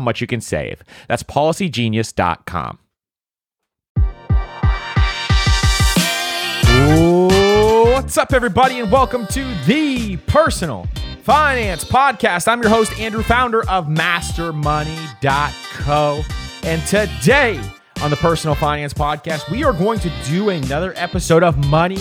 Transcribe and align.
much 0.00 0.20
you 0.20 0.26
can 0.26 0.40
save. 0.40 0.82
That's 1.08 1.22
policygenius.com. 1.22 2.78
What's 8.10 8.18
up, 8.18 8.32
everybody, 8.32 8.80
and 8.80 8.90
welcome 8.90 9.24
to 9.28 9.44
the 9.66 10.16
Personal 10.26 10.88
Finance 11.22 11.84
Podcast. 11.84 12.48
I'm 12.48 12.62
your 12.62 12.70
host, 12.70 12.98
Andrew, 12.98 13.22
founder 13.22 13.60
of 13.68 13.86
MasterMoney.co. 13.86 16.22
And 16.62 16.86
today 16.86 17.60
on 18.02 18.10
the 18.10 18.16
Personal 18.16 18.54
Finance 18.54 18.94
Podcast, 18.94 19.50
we 19.50 19.62
are 19.62 19.72
going 19.72 19.98
to 20.00 20.10
do 20.26 20.48
another 20.48 20.94
episode 20.96 21.42
of 21.42 21.58
Money 21.68 21.98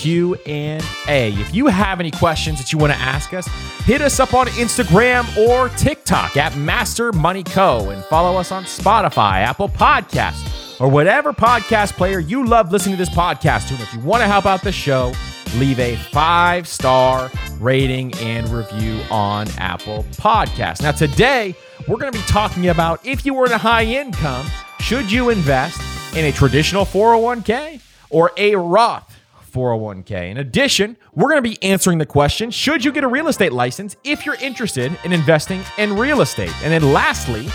Q&A. 0.00 0.78
If 1.06 1.54
you 1.54 1.66
have 1.66 2.00
any 2.00 2.10
questions 2.10 2.58
that 2.58 2.72
you 2.72 2.78
want 2.78 2.90
to 2.94 2.98
ask 2.98 3.34
us, 3.34 3.46
hit 3.84 4.00
us 4.00 4.18
up 4.18 4.32
on 4.32 4.46
Instagram 4.46 5.36
or 5.36 5.68
TikTok 5.76 6.38
at 6.38 6.56
Master 6.56 7.12
Money 7.12 7.42
Co. 7.42 7.90
and 7.90 8.02
follow 8.04 8.40
us 8.40 8.50
on 8.50 8.64
Spotify, 8.64 9.42
Apple 9.42 9.68
Podcasts, 9.68 10.80
or 10.80 10.88
whatever 10.88 11.34
podcast 11.34 11.98
player 11.98 12.18
you 12.18 12.46
love 12.46 12.72
listening 12.72 12.96
to 12.96 12.98
this 12.98 13.14
podcast 13.14 13.68
to. 13.68 13.74
And 13.74 13.82
if 13.82 13.92
you 13.92 14.00
want 14.00 14.22
to 14.22 14.26
help 14.26 14.46
out 14.46 14.62
the 14.62 14.72
show, 14.72 15.12
leave 15.56 15.78
a 15.78 15.96
five 15.96 16.66
star 16.66 17.30
rating 17.58 18.14
and 18.20 18.48
review 18.48 19.02
on 19.10 19.48
Apple 19.58 20.04
Podcasts. 20.12 20.80
Now, 20.80 20.92
today 20.92 21.54
we're 21.86 21.98
going 21.98 22.10
to 22.10 22.18
be 22.18 22.24
talking 22.24 22.68
about 22.68 23.04
if 23.04 23.26
you 23.26 23.34
were 23.34 23.44
in 23.44 23.52
a 23.52 23.58
high 23.58 23.84
income, 23.84 24.46
should 24.78 25.12
you 25.12 25.28
invest 25.28 25.78
in 26.16 26.24
a 26.24 26.32
traditional 26.32 26.86
401k 26.86 27.82
or 28.08 28.32
a 28.38 28.56
Roth 28.56 29.19
401k. 29.50 30.30
In 30.30 30.38
addition, 30.38 30.96
we're 31.14 31.28
going 31.28 31.42
to 31.42 31.48
be 31.48 31.62
answering 31.62 31.98
the 31.98 32.06
question 32.06 32.50
should 32.50 32.84
you 32.84 32.92
get 32.92 33.04
a 33.04 33.08
real 33.08 33.28
estate 33.28 33.52
license 33.52 33.96
if 34.04 34.24
you're 34.24 34.36
interested 34.36 34.96
in 35.04 35.12
investing 35.12 35.62
in 35.78 35.96
real 35.96 36.20
estate? 36.20 36.54
And 36.62 36.72
then 36.72 36.92
lastly, 36.92 37.48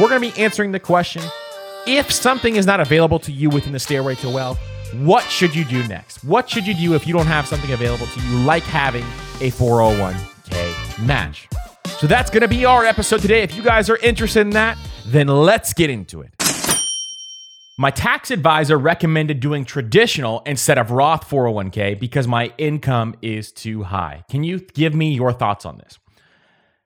we're 0.00 0.08
going 0.08 0.22
to 0.22 0.34
be 0.34 0.42
answering 0.42 0.72
the 0.72 0.80
question 0.80 1.22
if 1.86 2.12
something 2.12 2.56
is 2.56 2.66
not 2.66 2.80
available 2.80 3.18
to 3.20 3.32
you 3.32 3.50
within 3.50 3.72
the 3.72 3.78
stairway 3.78 4.14
to 4.16 4.28
wealth, 4.28 4.58
what 4.94 5.24
should 5.24 5.54
you 5.54 5.64
do 5.64 5.86
next? 5.88 6.22
What 6.22 6.48
should 6.48 6.66
you 6.66 6.74
do 6.74 6.94
if 6.94 7.06
you 7.06 7.12
don't 7.12 7.26
have 7.26 7.46
something 7.46 7.72
available 7.72 8.06
to 8.06 8.20
you, 8.20 8.38
like 8.40 8.62
having 8.62 9.04
a 9.40 9.50
401k 9.50 11.06
match? 11.06 11.48
So 11.98 12.06
that's 12.06 12.30
going 12.30 12.42
to 12.42 12.48
be 12.48 12.64
our 12.64 12.84
episode 12.84 13.20
today. 13.20 13.42
If 13.42 13.56
you 13.56 13.62
guys 13.62 13.88
are 13.88 13.96
interested 13.98 14.40
in 14.40 14.50
that, 14.50 14.76
then 15.06 15.28
let's 15.28 15.72
get 15.72 15.90
into 15.90 16.20
it. 16.20 16.32
My 17.78 17.90
tax 17.90 18.30
advisor 18.30 18.78
recommended 18.78 19.40
doing 19.40 19.64
traditional 19.64 20.42
instead 20.44 20.76
of 20.76 20.90
Roth 20.90 21.28
401k 21.28 21.98
because 21.98 22.28
my 22.28 22.52
income 22.58 23.14
is 23.22 23.50
too 23.50 23.82
high. 23.82 24.24
Can 24.30 24.44
you 24.44 24.60
give 24.60 24.94
me 24.94 25.14
your 25.14 25.32
thoughts 25.32 25.64
on 25.64 25.78
this? 25.78 25.98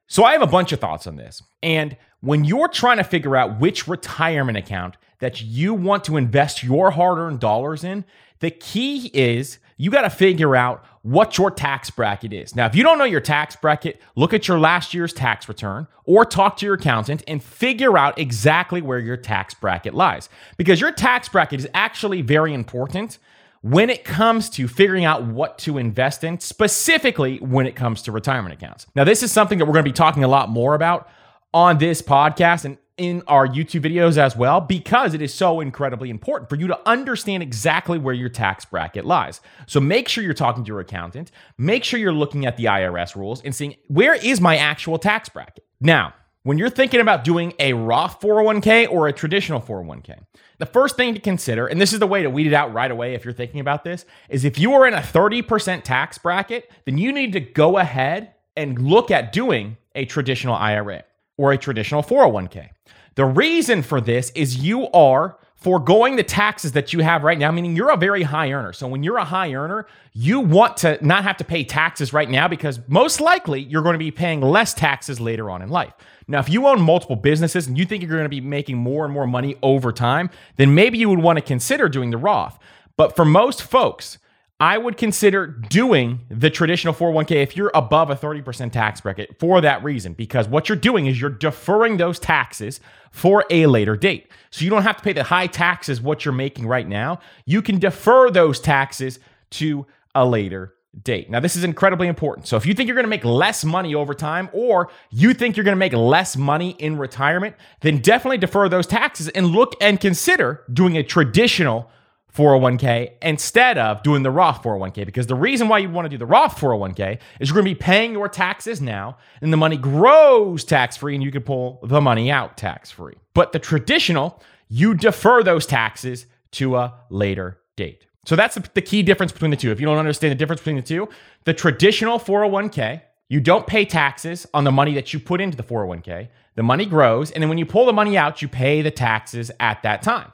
So, 0.07 0.23
I 0.23 0.33
have 0.33 0.43
a 0.43 0.47
bunch 0.47 0.71
of 0.71 0.79
thoughts 0.79 1.09
on 1.09 1.17
this. 1.17 1.43
And 1.63 1.97
when 2.21 2.45
you're 2.45 2.69
trying 2.69 2.99
to 2.99 3.05
figure 3.05 3.37
out 3.37 3.59
which 3.59 3.89
retirement 3.89 4.57
account 4.57 4.97
that 5.19 5.43
you 5.43 5.75
want 5.75 6.05
to 6.05 6.17
invest 6.17 6.63
your 6.63 6.93
hard 6.93 7.19
earned 7.19 7.41
dollars 7.41 7.83
in, 7.83 8.05
the 8.39 8.51
key 8.53 9.11
is 9.13 9.59
you 9.77 9.91
got 9.91 10.03
to 10.03 10.11
figure 10.11 10.55
out 10.55 10.85
what 11.06 11.39
your 11.39 11.53
tax 11.53 11.89
bracket 11.89 12.33
is. 12.33 12.56
Now, 12.56 12.67
if 12.67 12.75
you 12.75 12.83
don't 12.83 12.99
know 12.99 13.05
your 13.05 13.21
tax 13.21 13.55
bracket, 13.55 14.03
look 14.17 14.34
at 14.34 14.49
your 14.49 14.59
last 14.59 14.93
year's 14.93 15.12
tax 15.12 15.49
return 15.49 15.87
or 16.05 16.25
talk 16.25 16.56
to 16.56 16.67
your 16.67 16.75
accountant 16.75 17.22
and 17.28 17.41
figure 17.41 17.97
out 17.97 18.19
exactly 18.19 18.83
where 18.83 18.99
your 18.99 19.17
tax 19.17 19.55
bracket 19.55 19.94
lies. 19.94 20.28
Because 20.56 20.81
your 20.81 20.91
tax 20.91 21.28
bracket 21.28 21.61
is 21.61 21.69
actually 21.75 22.22
very 22.22 22.53
important 22.53 23.19
when 23.62 23.89
it 23.89 24.03
comes 24.03 24.50
to 24.50 24.67
figuring 24.67 25.05
out 25.05 25.22
what 25.22 25.59
to 25.59 25.78
invest 25.78 26.25
in, 26.25 26.41
specifically 26.41 27.38
when 27.38 27.67
it 27.67 27.77
comes 27.77 28.03
to 28.03 28.11
retirement 28.11 28.53
accounts. 28.53 28.88
Now, 28.97 29.05
this 29.05 29.23
is 29.23 29.31
something 29.31 29.59
that 29.59 29.67
we're 29.67 29.75
going 29.75 29.84
to 29.84 29.91
be 29.91 29.94
talking 29.94 30.25
a 30.25 30.28
lot 30.28 30.49
more 30.49 30.75
about 30.75 31.09
on 31.55 31.78
this 31.78 32.03
podcast. 32.03 32.65
And 32.65 32.78
in 32.99 33.23
our 33.27 33.47
YouTube 33.47 33.83
videos 33.83 34.17
as 34.17 34.37
well 34.37 34.61
because 34.61 35.12
it 35.12 35.21
is 35.21 35.33
so 35.33 35.61
incredibly 35.61 36.09
important 36.09 36.49
for 36.49 36.57
you 36.57 36.67
to 36.67 36.89
understand 36.89 37.43
exactly 37.43 37.99
where 37.99 38.15
your 38.15 38.29
tax 38.29 38.65
bracket 38.65 39.05
lies. 39.05 39.41
So 39.67 39.81
make 39.81 40.09
sure 40.09 40.25
you're 40.25 40.34
talking 40.34 40.65
to 40.65 40.69
your 40.69 40.81
accountant, 40.81 41.31
make 41.59 41.85
sure 41.85 42.01
you're 42.01 42.12
looking 42.12 42.47
at 42.47 42.56
the 42.56 42.65
IRS 42.65 43.15
rules 43.15 43.43
and 43.43 43.55
seeing 43.55 43.77
where 43.89 44.15
is 44.15 44.41
my 44.41 44.56
actual 44.56 44.99
tax 44.99 45.29
bracket. 45.29 45.65
Now, 45.81 46.15
when 46.43 46.59
you're 46.59 46.71
thinking 46.71 47.01
about 47.01 47.25
doing 47.25 47.53
a 47.59 47.73
Roth 47.73 48.20
401k 48.20 48.88
or 48.88 49.09
a 49.09 49.12
traditional 49.12 49.61
401k, 49.61 50.20
the 50.59 50.67
first 50.67 50.97
thing 50.97 51.12
to 51.15 51.20
consider, 51.20 51.67
and 51.67 51.81
this 51.81 51.93
is 51.93 51.99
the 51.99 52.06
way 52.06 52.23
to 52.23 52.31
weed 52.31 52.47
it 52.47 52.55
out 52.55 52.73
right 52.73 52.91
away 52.91 53.15
if 53.15 53.25
you're 53.25 53.35
thinking 53.35 53.61
about 53.61 53.82
this, 53.82 54.06
is 54.29 54.44
if 54.44 54.59
you 54.59 54.73
are 54.75 54.87
in 54.87 54.94
a 54.94 54.99
30% 54.99 55.82
tax 55.82 56.19
bracket, 56.19 56.70
then 56.85 56.99
you 56.99 57.12
need 57.12 57.32
to 57.32 57.41
go 57.41 57.79
ahead 57.79 58.32
and 58.56 58.81
look 58.81 59.11
at 59.11 59.32
doing 59.32 59.76
a 59.94 60.05
traditional 60.05 60.55
IRA 60.55 61.03
or 61.37 61.53
a 61.53 61.59
traditional 61.59 62.03
401k. 62.03 62.71
The 63.15 63.25
reason 63.25 63.83
for 63.83 64.00
this 64.00 64.31
is 64.31 64.59
you 64.59 64.88
are 64.91 65.38
foregoing 65.56 66.17
the 66.17 66.23
taxes 66.23 66.73
that 66.73 66.93
you 66.93 67.00
have 67.00 67.25
right 67.25 67.38
now, 67.38 67.50
meaning 67.50 67.75
you're 67.75 67.91
a 67.91 67.97
very 67.97 68.23
high 68.23 68.53
earner. 68.53 68.73
So 68.73 68.87
when 68.87 69.03
you're 69.03 69.17
a 69.17 69.25
high 69.25 69.55
earner, 69.55 69.87
you 70.12 70.41
want 70.41 70.77
to 70.79 70.99
not 71.05 71.25
have 71.25 71.38
to 71.38 71.44
pay 71.44 71.65
taxes 71.65 72.12
right 72.12 72.29
now 72.29 72.47
because 72.47 72.79
most 72.88 73.21
likely 73.21 73.62
you're 73.62 73.83
going 73.83 73.94
to 73.94 73.99
be 73.99 74.11
paying 74.11 74.43
less 74.43 74.75
taxes 74.75 75.19
later 75.19 75.50
on 75.50 75.62
in 75.62 75.71
life. 75.71 75.94
Now, 76.29 76.41
if 76.41 76.49
you 76.50 76.67
own 76.67 76.81
multiple 76.81 77.17
businesses 77.17 77.67
and 77.67 77.79
you 77.79 77.87
think 77.87 78.03
you're 78.03 78.12
going 78.12 78.25
to 78.25 78.29
be 78.29 78.41
making 78.41 78.77
more 78.77 79.05
and 79.05 79.15
more 79.15 79.27
money 79.27 79.56
over 79.62 79.93
time, 79.93 80.29
then 80.56 80.75
maybe 80.75 80.99
you 80.99 81.09
would 81.09 81.21
want 81.21 81.39
to 81.39 81.44
consider 81.44 81.89
doing 81.89 82.11
the 82.11 82.19
Roth. 82.19 82.59
But 82.97 83.17
for 83.17 83.25
most 83.25 83.62
folks, 83.62 84.19
I 84.58 84.79
would 84.79 84.97
consider 84.97 85.47
doing 85.47 86.20
the 86.31 86.49
traditional 86.49 86.94
401k 86.94 87.43
if 87.43 87.56
you're 87.58 87.70
above 87.75 88.08
a 88.08 88.17
30% 88.17 88.73
tax 88.73 89.03
bracket 89.03 89.38
for 89.38 89.61
that 89.61 89.85
reason, 89.85 90.14
because 90.14 90.49
what 90.49 90.69
you're 90.69 90.76
doing 90.76 91.06
is 91.06 91.20
you're 91.20 91.29
deferring 91.29 91.99
those 91.99 92.19
taxes 92.19 92.81
for 93.11 93.44
a 93.50 93.67
later 93.67 93.97
date. 93.99 94.31
So 94.50 94.64
you 94.64 94.70
don't 94.70 94.82
have 94.82 94.97
to 94.97 95.03
pay 95.03 95.12
the 95.12 95.25
high 95.25 95.47
taxes 95.47 96.00
what 96.00 96.25
you're 96.25 96.32
making 96.32 96.67
right 96.67 96.88
now. 96.88 97.20
You 97.44 97.61
can 97.61 97.79
defer 97.79 98.31
those 98.31 98.58
taxes 98.58 99.19
to 99.50 99.87
a 100.14 100.25
later 100.25 100.73
date. 101.03 101.29
Now, 101.29 101.41
this 101.41 101.56
is 101.56 101.62
incredibly 101.62 102.08
important. 102.08 102.47
So, 102.47 102.56
if 102.56 102.64
you 102.64 102.73
think 102.73 102.88
you're 102.88 102.94
going 102.94 103.05
to 103.05 103.11
make 103.11 103.26
less 103.26 103.62
money 103.62 103.94
over 103.94 104.14
time 104.14 104.49
or 104.55 104.88
you 105.11 105.35
think 105.35 105.56
you're 105.56 105.64
going 105.64 105.76
to 105.76 105.79
make 105.79 105.93
less 105.93 106.35
money 106.35 106.70
in 106.79 106.97
retirement, 106.97 107.56
then 107.82 107.99
definitely 107.99 108.38
defer 108.38 108.70
those 108.70 108.87
taxes 108.87 109.29
and 109.29 109.49
look 109.49 109.75
and 109.82 110.00
consider 110.00 110.64
doing 110.73 110.97
a 110.97 111.03
traditional 111.03 111.91
401k 112.37 113.12
instead 113.23 113.79
of 113.79 114.03
doing 114.03 114.23
the 114.23 114.31
Roth 114.31 114.62
401k. 114.62 115.06
Because 115.06 115.27
the 115.27 115.35
reason 115.35 115.69
why 115.69 115.79
you 115.79 115.91
want 115.91 116.05
to 116.05 116.09
do 116.11 116.19
the 116.19 116.27
Roth 116.27 116.61
401k 116.61 117.19
is 117.41 117.49
you're 117.49 117.55
going 117.55 117.65
to 117.65 117.71
be 117.71 117.75
paying 117.75 118.12
your 118.12 118.29
taxes 118.29 118.81
now, 118.81 119.17
and 119.41 119.53
the 119.53 119.56
money 119.56 119.77
grows 119.77 120.65
tax 120.65 120.97
free, 120.97 121.15
and 121.15 121.25
you 121.25 121.33
can 121.33 121.43
pull 121.43 121.81
the 121.83 122.00
money 122.00 122.31
out 122.31 122.56
tax 122.56 122.91
free. 122.91 123.15
But 123.35 123.53
the 123.53 123.59
traditional, 123.59 124.43
you 124.69 124.94
defer 124.94 125.43
those 125.43 125.67
taxes 125.67 126.27
to 126.53 126.77
a 126.77 126.94
later 127.11 127.59
date. 127.77 128.06
So 128.27 128.37
that's 128.37 128.56
the 128.75 128.82
key 128.82 129.03
difference 129.03 129.32
between 129.32 129.50
the 129.50 129.56
two. 129.56 129.71
If 129.71 129.81
you 129.81 129.87
don't 129.87 129.99
understand 129.99 130.32
the 130.32 130.37
difference 130.37 130.61
between 130.61 130.77
the 130.77 130.82
two, 130.82 131.09
the 131.44 131.55
traditional 131.55 132.19
401k, 132.19 133.03
you 133.29 133.41
don't 133.41 133.67
pay 133.67 133.85
taxes 133.85 134.47
on 134.53 134.65
the 134.65 134.73
money 134.73 134.94
that 134.94 135.12
you 135.12 135.21
put 135.21 135.41
into 135.41 135.56
the 135.56 135.62
401k. 135.62 136.29
The 136.55 136.62
money 136.62 136.87
grows, 136.87 137.31
and 137.31 137.43
then 137.43 137.49
when 137.49 137.59
you 137.59 137.67
pull 137.67 137.87
the 137.87 137.93
money 137.93 138.17
out, 138.17 138.43
you 138.43 138.49
pay 138.49 138.82
the 138.82 138.91
taxes 138.91 139.50
at 139.61 139.82
that 139.82 140.03
time. 140.03 140.32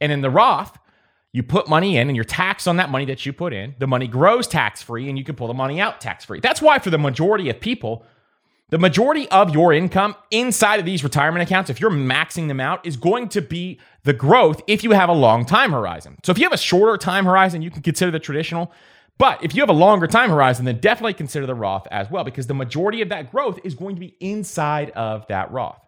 And 0.00 0.10
in 0.10 0.20
the 0.20 0.30
Roth, 0.30 0.78
you 1.34 1.42
put 1.42 1.68
money 1.68 1.96
in 1.96 2.08
and 2.08 2.14
you're 2.14 2.24
taxed 2.24 2.68
on 2.68 2.76
that 2.76 2.90
money 2.90 3.04
that 3.06 3.26
you 3.26 3.32
put 3.32 3.52
in. 3.52 3.74
The 3.80 3.88
money 3.88 4.06
grows 4.06 4.46
tax 4.46 4.82
free 4.82 5.08
and 5.08 5.18
you 5.18 5.24
can 5.24 5.34
pull 5.34 5.48
the 5.48 5.52
money 5.52 5.80
out 5.80 6.00
tax 6.00 6.24
free. 6.24 6.38
That's 6.38 6.62
why, 6.62 6.78
for 6.78 6.90
the 6.90 6.98
majority 6.98 7.50
of 7.50 7.58
people, 7.58 8.06
the 8.70 8.78
majority 8.78 9.28
of 9.30 9.52
your 9.52 9.72
income 9.72 10.14
inside 10.30 10.78
of 10.78 10.86
these 10.86 11.02
retirement 11.02 11.42
accounts, 11.42 11.70
if 11.70 11.80
you're 11.80 11.90
maxing 11.90 12.46
them 12.46 12.60
out, 12.60 12.86
is 12.86 12.96
going 12.96 13.28
to 13.30 13.42
be 13.42 13.80
the 14.04 14.12
growth 14.12 14.62
if 14.68 14.84
you 14.84 14.92
have 14.92 15.08
a 15.08 15.12
long 15.12 15.44
time 15.44 15.72
horizon. 15.72 16.18
So 16.22 16.30
if 16.30 16.38
you 16.38 16.44
have 16.44 16.52
a 16.52 16.56
shorter 16.56 16.96
time 16.96 17.24
horizon, 17.24 17.62
you 17.62 17.70
can 17.72 17.82
consider 17.82 18.12
the 18.12 18.20
traditional. 18.20 18.70
But 19.18 19.42
if 19.42 19.56
you 19.56 19.62
have 19.62 19.68
a 19.68 19.72
longer 19.72 20.06
time 20.06 20.30
horizon, 20.30 20.66
then 20.66 20.78
definitely 20.78 21.14
consider 21.14 21.46
the 21.46 21.54
Roth 21.56 21.88
as 21.90 22.08
well, 22.12 22.22
because 22.22 22.46
the 22.46 22.54
majority 22.54 23.02
of 23.02 23.08
that 23.08 23.32
growth 23.32 23.58
is 23.64 23.74
going 23.74 23.96
to 23.96 24.00
be 24.00 24.14
inside 24.20 24.90
of 24.90 25.26
that 25.26 25.50
Roth. 25.50 25.80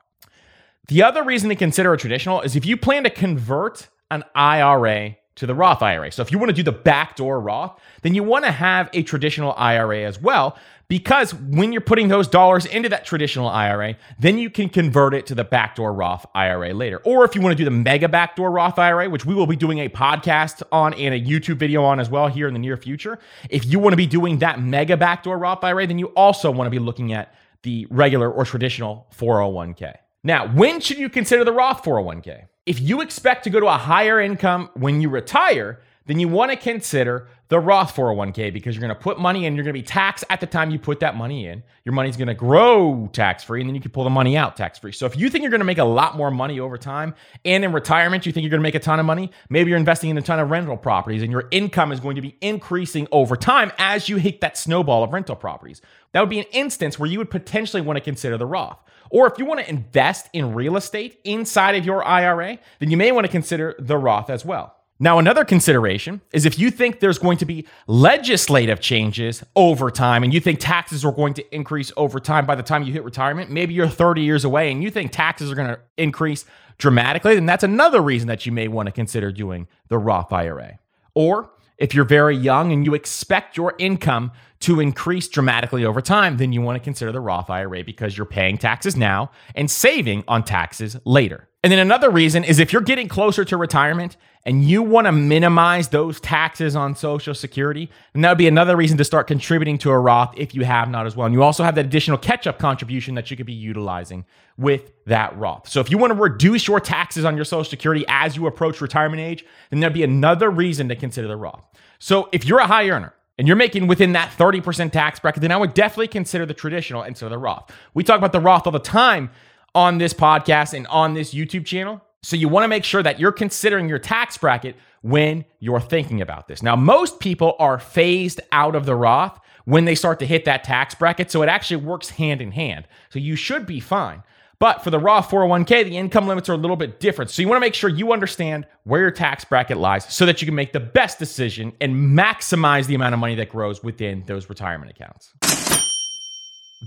The 0.89 1.05
other 1.05 1.23
reason 1.23 1.51
to 1.51 1.55
consider 1.55 1.93
a 1.93 1.97
traditional 1.97 2.41
is 2.41 2.57
if 2.57 2.67
you 2.67 2.77
plan 2.77 3.05
to 3.05 3.11
convert 3.11 3.87
an 4.11 4.25
IRA 4.35 5.17
to 5.37 5.47
the 5.47 5.55
Roth 5.55 5.83
IRA. 5.83 6.11
So 6.11 6.23
if 6.23 6.33
you 6.33 6.39
want 6.39 6.51
to 6.51 6.55
do 6.55 6.63
the 6.63 6.73
backdoor 6.73 7.41
Roth, 7.41 7.79
then 8.03 8.15
you 8.15 8.23
want 8.23 8.45
to 8.45 8.51
have 8.51 8.91
a 8.93 9.03
traditional 9.03 9.55
IRA 9.57 10.03
as 10.03 10.21
well, 10.21 10.59
because 10.89 11.35
when 11.35 11.73
you're 11.73 11.81
putting 11.81 12.09
those 12.09 12.29
dollars 12.29 12.65
into 12.65 12.89
that 12.89 13.05
traditional 13.05 13.49
IRA, 13.49 13.97
then 14.19 14.39
you 14.39 14.49
can 14.49 14.69
convert 14.69 15.15
it 15.15 15.27
to 15.27 15.35
the 15.35 15.45
backdoor 15.45 15.93
Roth 15.93 16.25
IRA 16.35 16.73
later. 16.73 16.99
Or 17.05 17.25
if 17.25 17.35
you 17.35 17.41
want 17.41 17.53
to 17.53 17.57
do 17.57 17.65
the 17.65 17.71
mega 17.71 18.09
backdoor 18.09 18.51
Roth 18.51 18.79
IRA, 18.79 19.11
which 19.11 19.27
we 19.27 19.35
will 19.35 19.47
be 19.47 19.57
doing 19.57 19.79
a 19.81 19.89
podcast 19.89 20.63
on 20.73 20.95
and 20.95 21.15
a 21.15 21.21
YouTube 21.21 21.57
video 21.57 21.83
on 21.85 22.01
as 22.01 22.09
well 22.09 22.29
here 22.29 22.49
in 22.49 22.55
the 22.55 22.61
near 22.61 22.77
future, 22.77 23.19
if 23.51 23.67
you 23.67 23.79
want 23.79 23.93
to 23.93 23.97
be 23.97 24.07
doing 24.07 24.39
that 24.39 24.61
mega 24.61 24.97
backdoor 24.97 25.39
Roth 25.39 25.65
IRA, 25.65 25.87
then 25.87 25.99
you 25.99 26.07
also 26.09 26.51
want 26.51 26.67
to 26.67 26.71
be 26.71 26.79
looking 26.79 27.13
at 27.13 27.35
the 27.63 27.87
regular 27.91 28.31
or 28.31 28.45
traditional 28.45 29.07
401k. 29.19 29.97
Now, 30.23 30.49
when 30.49 30.81
should 30.81 30.99
you 30.99 31.09
consider 31.09 31.45
the 31.45 31.53
Roth 31.53 31.83
401k? 31.83 32.47
If 32.67 32.81
you 32.81 33.01
expect 33.01 33.45
to 33.45 33.51
go 33.51 33.61
to 33.61 33.67
a 33.67 33.79
higher 33.79 34.21
income 34.21 34.71
when 34.75 35.01
you 35.01 35.09
retire, 35.09 35.81
then 36.07 36.19
you 36.19 36.27
want 36.27 36.51
to 36.51 36.57
consider 36.57 37.29
the 37.49 37.61
Roth 37.61 37.95
401k 37.95 38.53
because 38.53 38.75
you're 38.75 38.81
going 38.81 38.95
to 38.95 39.01
put 39.01 39.21
money 39.21 39.47
in, 39.47 39.55
you're 39.55 39.63
going 39.63 39.75
to 39.75 39.81
be 39.81 39.87
taxed 39.87 40.25
at 40.31 40.41
the 40.41 40.47
time 40.47 40.71
you 40.71 40.79
put 40.81 40.99
that 40.99 41.15
money 41.15 41.47
in. 41.47 41.63
Your 41.85 41.93
money's 41.93 42.17
going 42.17 42.27
to 42.27 42.35
grow 42.35 43.09
tax 43.13 43.45
free, 43.45 43.61
and 43.61 43.69
then 43.69 43.77
you 43.77 43.81
can 43.81 43.93
pull 43.93 44.03
the 44.03 44.11
money 44.11 44.37
out 44.37 44.57
tax 44.57 44.81
free. 44.81 44.91
So 44.91 45.07
if 45.07 45.17
you 45.17 45.31
think 45.31 45.43
you're 45.43 45.51
going 45.51 45.61
to 45.61 45.65
make 45.65 45.79
a 45.79 45.85
lot 45.85 46.17
more 46.17 46.33
money 46.33 46.59
over 46.59 46.77
time, 46.77 47.15
and 47.45 47.65
in 47.65 47.73
retirement 47.73 48.27
you 48.27 48.33
think 48.33 48.43
you're 48.43 48.51
going 48.51 48.61
to 48.61 48.65
make 48.65 48.75
a 48.75 48.81
ton 48.81 48.99
of 48.99 49.07
money, 49.07 49.31
maybe 49.49 49.71
you're 49.71 49.79
investing 49.79 50.11
in 50.11 50.19
a 50.19 50.23
ton 50.23 50.41
of 50.41 50.51
rental 50.51 50.77
properties, 50.77 51.23
and 51.23 51.31
your 51.31 51.47
income 51.53 51.93
is 51.93 52.01
going 52.01 52.17
to 52.17 52.23
be 52.23 52.37
increasing 52.41 53.07
over 53.13 53.37
time 53.37 53.71
as 53.79 54.09
you 54.09 54.17
hit 54.17 54.41
that 54.41 54.59
snowball 54.59 55.05
of 55.05 55.13
rental 55.13 55.37
properties. 55.37 55.81
That 56.13 56.21
would 56.21 56.31
be 56.31 56.41
an 56.41 56.47
instance 56.51 56.99
where 56.99 57.09
you 57.09 57.19
would 57.19 57.31
potentially 57.31 57.81
want 57.81 57.97
to 57.97 58.01
consider 58.01 58.37
the 58.37 58.47
Roth. 58.47 58.79
Or 59.11 59.27
if 59.27 59.39
you 59.39 59.45
want 59.45 59.61
to 59.61 59.69
invest 59.69 60.29
in 60.33 60.55
real 60.55 60.77
estate 60.77 61.21
inside 61.25 61.75
of 61.75 61.85
your 61.85 62.05
IRA, 62.05 62.59
then 62.79 62.91
you 62.91 62.97
may 62.97 63.13
want 63.13 63.27
to 63.27 63.31
consider 63.31 63.75
the 63.79 63.97
Roth 63.97 64.31
as 64.31 64.45
well. 64.45 64.77
Now, 64.99 65.19
another 65.19 65.45
consideration 65.45 66.23
is 66.33 66.47
if 66.47 66.59
you 66.59 66.71
think 66.71 67.01
there's 67.01 67.19
going 67.19 67.37
to 67.39 67.45
be 67.45 67.67
legislative 67.87 68.81
changes 68.81 69.45
over 69.55 69.91
time 69.91 70.23
and 70.23 70.33
you 70.33 70.41
think 70.41 70.59
taxes 70.59 71.05
are 71.05 71.13
going 71.13 71.35
to 71.35 71.55
increase 71.55 71.93
over 71.99 72.19
time 72.19 72.47
by 72.47 72.55
the 72.55 72.63
time 72.63 72.83
you 72.83 72.95
hit 72.95 73.05
retirement, 73.05 73.51
maybe 73.51 73.75
you're 73.75 73.89
30 73.89 74.23
years 74.23 74.45
away 74.45 74.73
and 74.73 74.83
you 74.83 74.91
think 74.91 75.13
taxes 75.13 75.53
are 75.53 75.55
going 75.55 75.69
to 75.69 75.79
increase 75.99 76.47
dramatically, 76.79 77.35
then 77.35 77.45
that's 77.45 77.65
another 77.65 78.01
reason 78.01 78.29
that 78.29 78.47
you 78.47 78.53
may 78.53 78.69
want 78.69 78.87
to 78.87 78.93
consider 78.93 79.31
doing 79.31 79.69
the 79.89 79.99
Roth 79.99 80.33
IRA. 80.33 80.79
Or 81.15 81.51
if 81.79 81.95
you're 81.95 82.05
very 82.05 82.37
young 82.37 82.73
and 82.73 82.85
you 82.85 82.95
expect 82.95 83.57
your 83.57 83.75
income 83.79 84.33
to 84.61 84.81
increase 84.81 85.29
dramatically 85.29 85.85
over 85.85 86.01
time, 86.01 86.39
then 86.39 86.53
you 86.53 86.63
want 86.63 86.77
to 86.77 86.83
consider 86.83 87.13
the 87.13 87.21
Roth 87.21 87.51
IRA 87.51 87.85
because 87.85 88.17
you're 88.17 88.25
paying 88.25 88.57
taxes 88.57 88.97
now 88.97 89.31
and 89.55 89.71
saving 89.71 90.25
on 90.27 90.43
taxes 90.43 90.97
later. 91.05 91.49
And 91.63 91.73
then 91.73 91.79
another 91.79 92.11
reason 92.11 92.45
is 92.45 92.59
if 92.59 92.73
you're 92.73 92.83
getting 92.83 93.09
closer 93.09 93.45
to 93.45 93.57
retirement 93.57 94.17
and 94.47 94.65
you 94.65 94.81
want 94.81 95.07
to 95.07 95.13
minimize 95.13 95.89
those 95.89 96.21
taxes 96.21 96.77
on 96.77 96.95
Social 96.95 97.35
Security, 97.35 97.91
then 98.13 98.23
that 98.23 98.31
would 98.31 98.39
be 98.39 98.47
another 98.47 98.77
reason 98.77 98.97
to 98.97 99.05
start 99.05 99.27
contributing 99.27 99.77
to 99.79 99.91
a 99.91 99.99
Roth 99.99 100.33
if 100.37 100.55
you 100.55 100.65
have 100.65 100.89
not 100.89 101.05
as 101.05 101.17
well. 101.17 101.27
And 101.27 101.35
you 101.35 101.43
also 101.43 101.65
have 101.65 101.75
that 101.75 101.85
additional 101.85 102.17
catch 102.17 102.47
up 102.47 102.61
contribution 102.61 103.17
that 103.17 103.29
you 103.29 103.37
could 103.37 103.45
be 103.45 103.53
utilizing 103.53 104.25
with 104.57 104.93
that 105.07 105.37
Roth. 105.37 105.69
So 105.69 105.81
if 105.81 105.91
you 105.91 105.99
want 105.99 106.13
to 106.13 106.19
reduce 106.19 106.69
your 106.69 106.79
taxes 106.79 107.25
on 107.25 107.35
your 107.35 107.45
Social 107.45 107.69
Security 107.69 108.05
as 108.07 108.37
you 108.37 108.47
approach 108.47 108.81
retirement 108.81 109.21
age, 109.21 109.45
then 109.71 109.81
there'd 109.81 109.93
be 109.93 110.05
another 110.05 110.49
reason 110.49 110.89
to 110.91 110.97
consider 110.97 111.27
the 111.27 111.37
Roth. 111.37 111.65
So 111.99 112.29
if 112.31 112.45
you're 112.45 112.61
a 112.61 112.69
high 112.69 112.89
earner, 112.89 113.15
and 113.39 113.47
you're 113.47 113.57
making 113.57 113.87
within 113.87 114.13
that 114.13 114.31
30% 114.31 114.93
tax 114.93 115.21
bracket, 115.21 115.43
then 115.43 115.53
I 115.53 115.59
would 115.59 115.75
definitely 115.75 116.09
consider 116.09 116.47
the 116.47 116.55
traditional 116.55 117.03
instead 117.03 117.27
of 117.27 117.33
the 117.33 117.39
Roth. 117.39 117.71
We 117.93 118.03
talk 118.03 118.17
about 118.17 118.33
the 118.33 118.41
Roth 118.41 118.67
all 118.67 118.73
the 118.73 118.79
time 118.79 119.31
on 119.75 119.99
this 119.99 120.15
podcast 120.15 120.73
and 120.73 120.87
on 120.87 121.13
this 121.13 121.35
YouTube 121.35 121.67
channel. 121.67 122.01
So 122.27 122.35
you 122.35 122.49
want 122.49 122.65
to 122.65 122.69
make 122.69 122.83
sure 122.83 123.05
that 123.05 123.21
you're 123.21 123.31
considering 123.31 123.89
your 123.89 124.01
tax 124.01 124.37
bracket 124.37 124.75
when 125.03 125.45
you're 125.61 125.81
thinking 125.81 126.21
about 126.21 126.49
this. 126.49 126.61
Now, 126.61 126.75
most 126.75 127.21
people 127.21 127.55
are 127.61 127.79
phased 127.79 128.41
out 128.51 128.75
of 128.75 128.85
the 128.85 128.97
Roth 128.97 129.39
when 129.65 129.85
they 129.85 129.95
start 129.95 130.19
to 130.19 130.27
hit 130.27 130.45
that 130.47 130.65
tax 130.65 130.97
bracket. 130.97 131.31
So 131.31 131.43
it 131.43 131.49
actually 131.49 131.85
works 131.85 132.11
hand 132.11 132.43
in 132.43 132.51
hand. 132.51 132.89
So 133.11 133.21
you 133.21 133.37
should 133.37 133.65
be 133.65 133.79
fine. 133.79 134.25
But 134.59 134.83
for 134.83 134.91
the 134.91 134.99
Roth 134.99 135.31
401k, 135.31 135.85
the 135.85 135.97
income 135.97 136.27
limits 136.27 136.49
are 136.49 136.55
a 136.55 136.57
little 136.57 136.75
bit 136.75 136.99
different. 136.99 137.31
So 137.31 137.43
you 137.43 137.49
want 137.49 137.59
to 137.59 137.65
make 137.65 137.75
sure 137.75 137.89
you 137.89 138.13
understand 138.13 138.67
where 138.83 139.03
your 139.03 139.13
tax 139.13 139.45
bracket 139.45 139.77
lies 139.77 140.13
so 140.13 140.27
that 140.27 140.43
you 140.43 140.47
can 140.47 140.57
make 140.57 140.73
the 140.73 140.81
best 140.81 141.21
decision 141.21 141.75
and 141.81 141.95
maximize 141.95 142.87
the 142.87 142.97
amount 142.97 143.15
of 143.15 143.21
money 143.21 143.37
that 143.37 143.51
grows 143.51 143.85
within 143.85 144.25
those 144.27 144.49
retirement 144.49 144.91
accounts. 144.91 145.33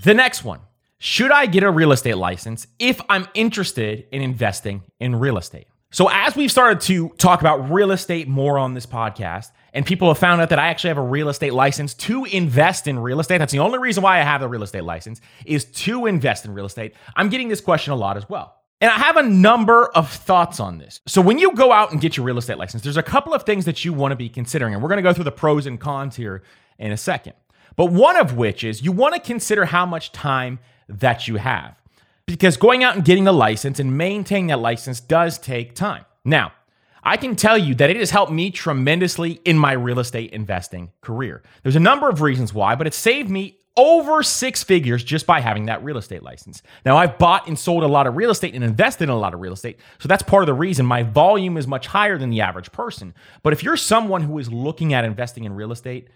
The 0.03 0.13
next 0.13 0.43
one 0.43 0.59
should 1.01 1.31
I 1.31 1.45
get 1.45 1.63
a 1.63 1.71
real 1.71 1.93
estate 1.93 2.17
license 2.17 2.67
if 2.77 2.99
I'm 3.07 3.25
interested 3.33 4.05
in 4.11 4.21
investing 4.21 4.83
in 4.99 5.15
real 5.15 5.37
estate? 5.37 5.67
So, 5.91 6.09
as 6.11 6.35
we've 6.35 6.51
started 6.51 6.81
to 6.81 7.09
talk 7.17 7.39
about 7.39 7.71
real 7.71 7.91
estate 7.91 8.27
more 8.27 8.59
on 8.59 8.73
this 8.73 8.85
podcast, 8.85 9.51
and 9.73 9.85
people 9.85 10.09
have 10.09 10.17
found 10.17 10.41
out 10.41 10.49
that 10.49 10.59
I 10.59 10.67
actually 10.67 10.89
have 10.89 10.97
a 10.97 11.03
real 11.03 11.29
estate 11.29 11.53
license 11.53 11.93
to 11.95 12.25
invest 12.25 12.85
in 12.85 12.99
real 12.99 13.21
estate, 13.21 13.37
that's 13.37 13.53
the 13.53 13.59
only 13.59 13.79
reason 13.79 14.03
why 14.03 14.19
I 14.19 14.23
have 14.23 14.41
the 14.41 14.49
real 14.49 14.61
estate 14.61 14.83
license 14.83 15.21
is 15.45 15.65
to 15.65 16.05
invest 16.05 16.43
in 16.43 16.53
real 16.53 16.65
estate. 16.65 16.93
I'm 17.15 17.29
getting 17.29 17.47
this 17.47 17.61
question 17.61 17.93
a 17.93 17.95
lot 17.95 18.17
as 18.17 18.27
well. 18.27 18.57
And 18.81 18.91
I 18.91 18.95
have 18.95 19.17
a 19.17 19.23
number 19.23 19.87
of 19.87 20.11
thoughts 20.11 20.59
on 20.59 20.79
this. 20.79 20.99
So, 21.07 21.21
when 21.21 21.39
you 21.39 21.53
go 21.53 21.71
out 21.71 21.93
and 21.93 22.01
get 22.01 22.17
your 22.17 22.25
real 22.25 22.37
estate 22.37 22.57
license, 22.57 22.83
there's 22.83 22.97
a 22.97 23.03
couple 23.03 23.33
of 23.33 23.43
things 23.43 23.63
that 23.65 23.85
you 23.85 23.93
want 23.93 24.11
to 24.11 24.17
be 24.17 24.27
considering. 24.27 24.73
And 24.73 24.83
we're 24.83 24.89
going 24.89 24.97
to 24.97 25.09
go 25.09 25.13
through 25.13 25.23
the 25.23 25.31
pros 25.31 25.65
and 25.65 25.79
cons 25.79 26.17
here 26.17 26.43
in 26.77 26.91
a 26.91 26.97
second. 26.97 27.35
But 27.77 27.93
one 27.93 28.17
of 28.17 28.35
which 28.35 28.65
is 28.65 28.83
you 28.83 28.91
want 28.91 29.15
to 29.15 29.21
consider 29.21 29.63
how 29.63 29.85
much 29.85 30.11
time 30.11 30.59
that 30.89 31.27
you 31.27 31.37
have. 31.37 31.75
Because 32.25 32.57
going 32.57 32.83
out 32.83 32.95
and 32.95 33.05
getting 33.05 33.23
the 33.23 33.31
license 33.31 33.79
and 33.79 33.97
maintaining 33.97 34.47
that 34.47 34.59
license 34.59 34.99
does 34.99 35.39
take 35.39 35.73
time. 35.73 36.05
Now, 36.23 36.51
I 37.03 37.17
can 37.17 37.35
tell 37.35 37.57
you 37.57 37.75
that 37.75 37.89
it 37.89 37.97
has 37.97 38.11
helped 38.11 38.31
me 38.31 38.51
tremendously 38.51 39.39
in 39.45 39.57
my 39.57 39.71
real 39.71 39.99
estate 39.99 40.31
investing 40.31 40.91
career. 41.01 41.41
There's 41.63 41.75
a 41.75 41.79
number 41.79 42.09
of 42.09 42.21
reasons 42.21 42.53
why, 42.53 42.75
but 42.75 42.87
it 42.87 42.93
saved 42.93 43.29
me 43.29 43.57
over 43.77 44.21
six 44.21 44.61
figures 44.61 45.03
just 45.03 45.25
by 45.25 45.39
having 45.39 45.67
that 45.67 45.81
real 45.83 45.97
estate 45.97 46.21
license. 46.21 46.61
Now, 46.85 46.97
I've 46.97 47.17
bought 47.17 47.47
and 47.47 47.57
sold 47.57 47.83
a 47.83 47.87
lot 47.87 48.07
of 48.07 48.17
real 48.17 48.29
estate 48.29 48.53
and 48.53 48.63
invested 48.63 49.05
in 49.05 49.09
a 49.09 49.17
lot 49.17 49.33
of 49.33 49.39
real 49.39 49.53
estate. 49.53 49.79
So 49.99 50.09
that's 50.09 50.23
part 50.23 50.43
of 50.43 50.47
the 50.47 50.53
reason 50.53 50.85
my 50.85 51.03
volume 51.03 51.55
is 51.55 51.65
much 51.65 51.87
higher 51.87 52.17
than 52.17 52.29
the 52.29 52.41
average 52.41 52.73
person. 52.73 53.13
But 53.41 53.53
if 53.53 53.63
you're 53.63 53.77
someone 53.77 54.23
who 54.23 54.37
is 54.37 54.51
looking 54.51 54.93
at 54.93 55.05
investing 55.05 55.45
in 55.45 55.53
real 55.53 55.71
estate, 55.71 56.09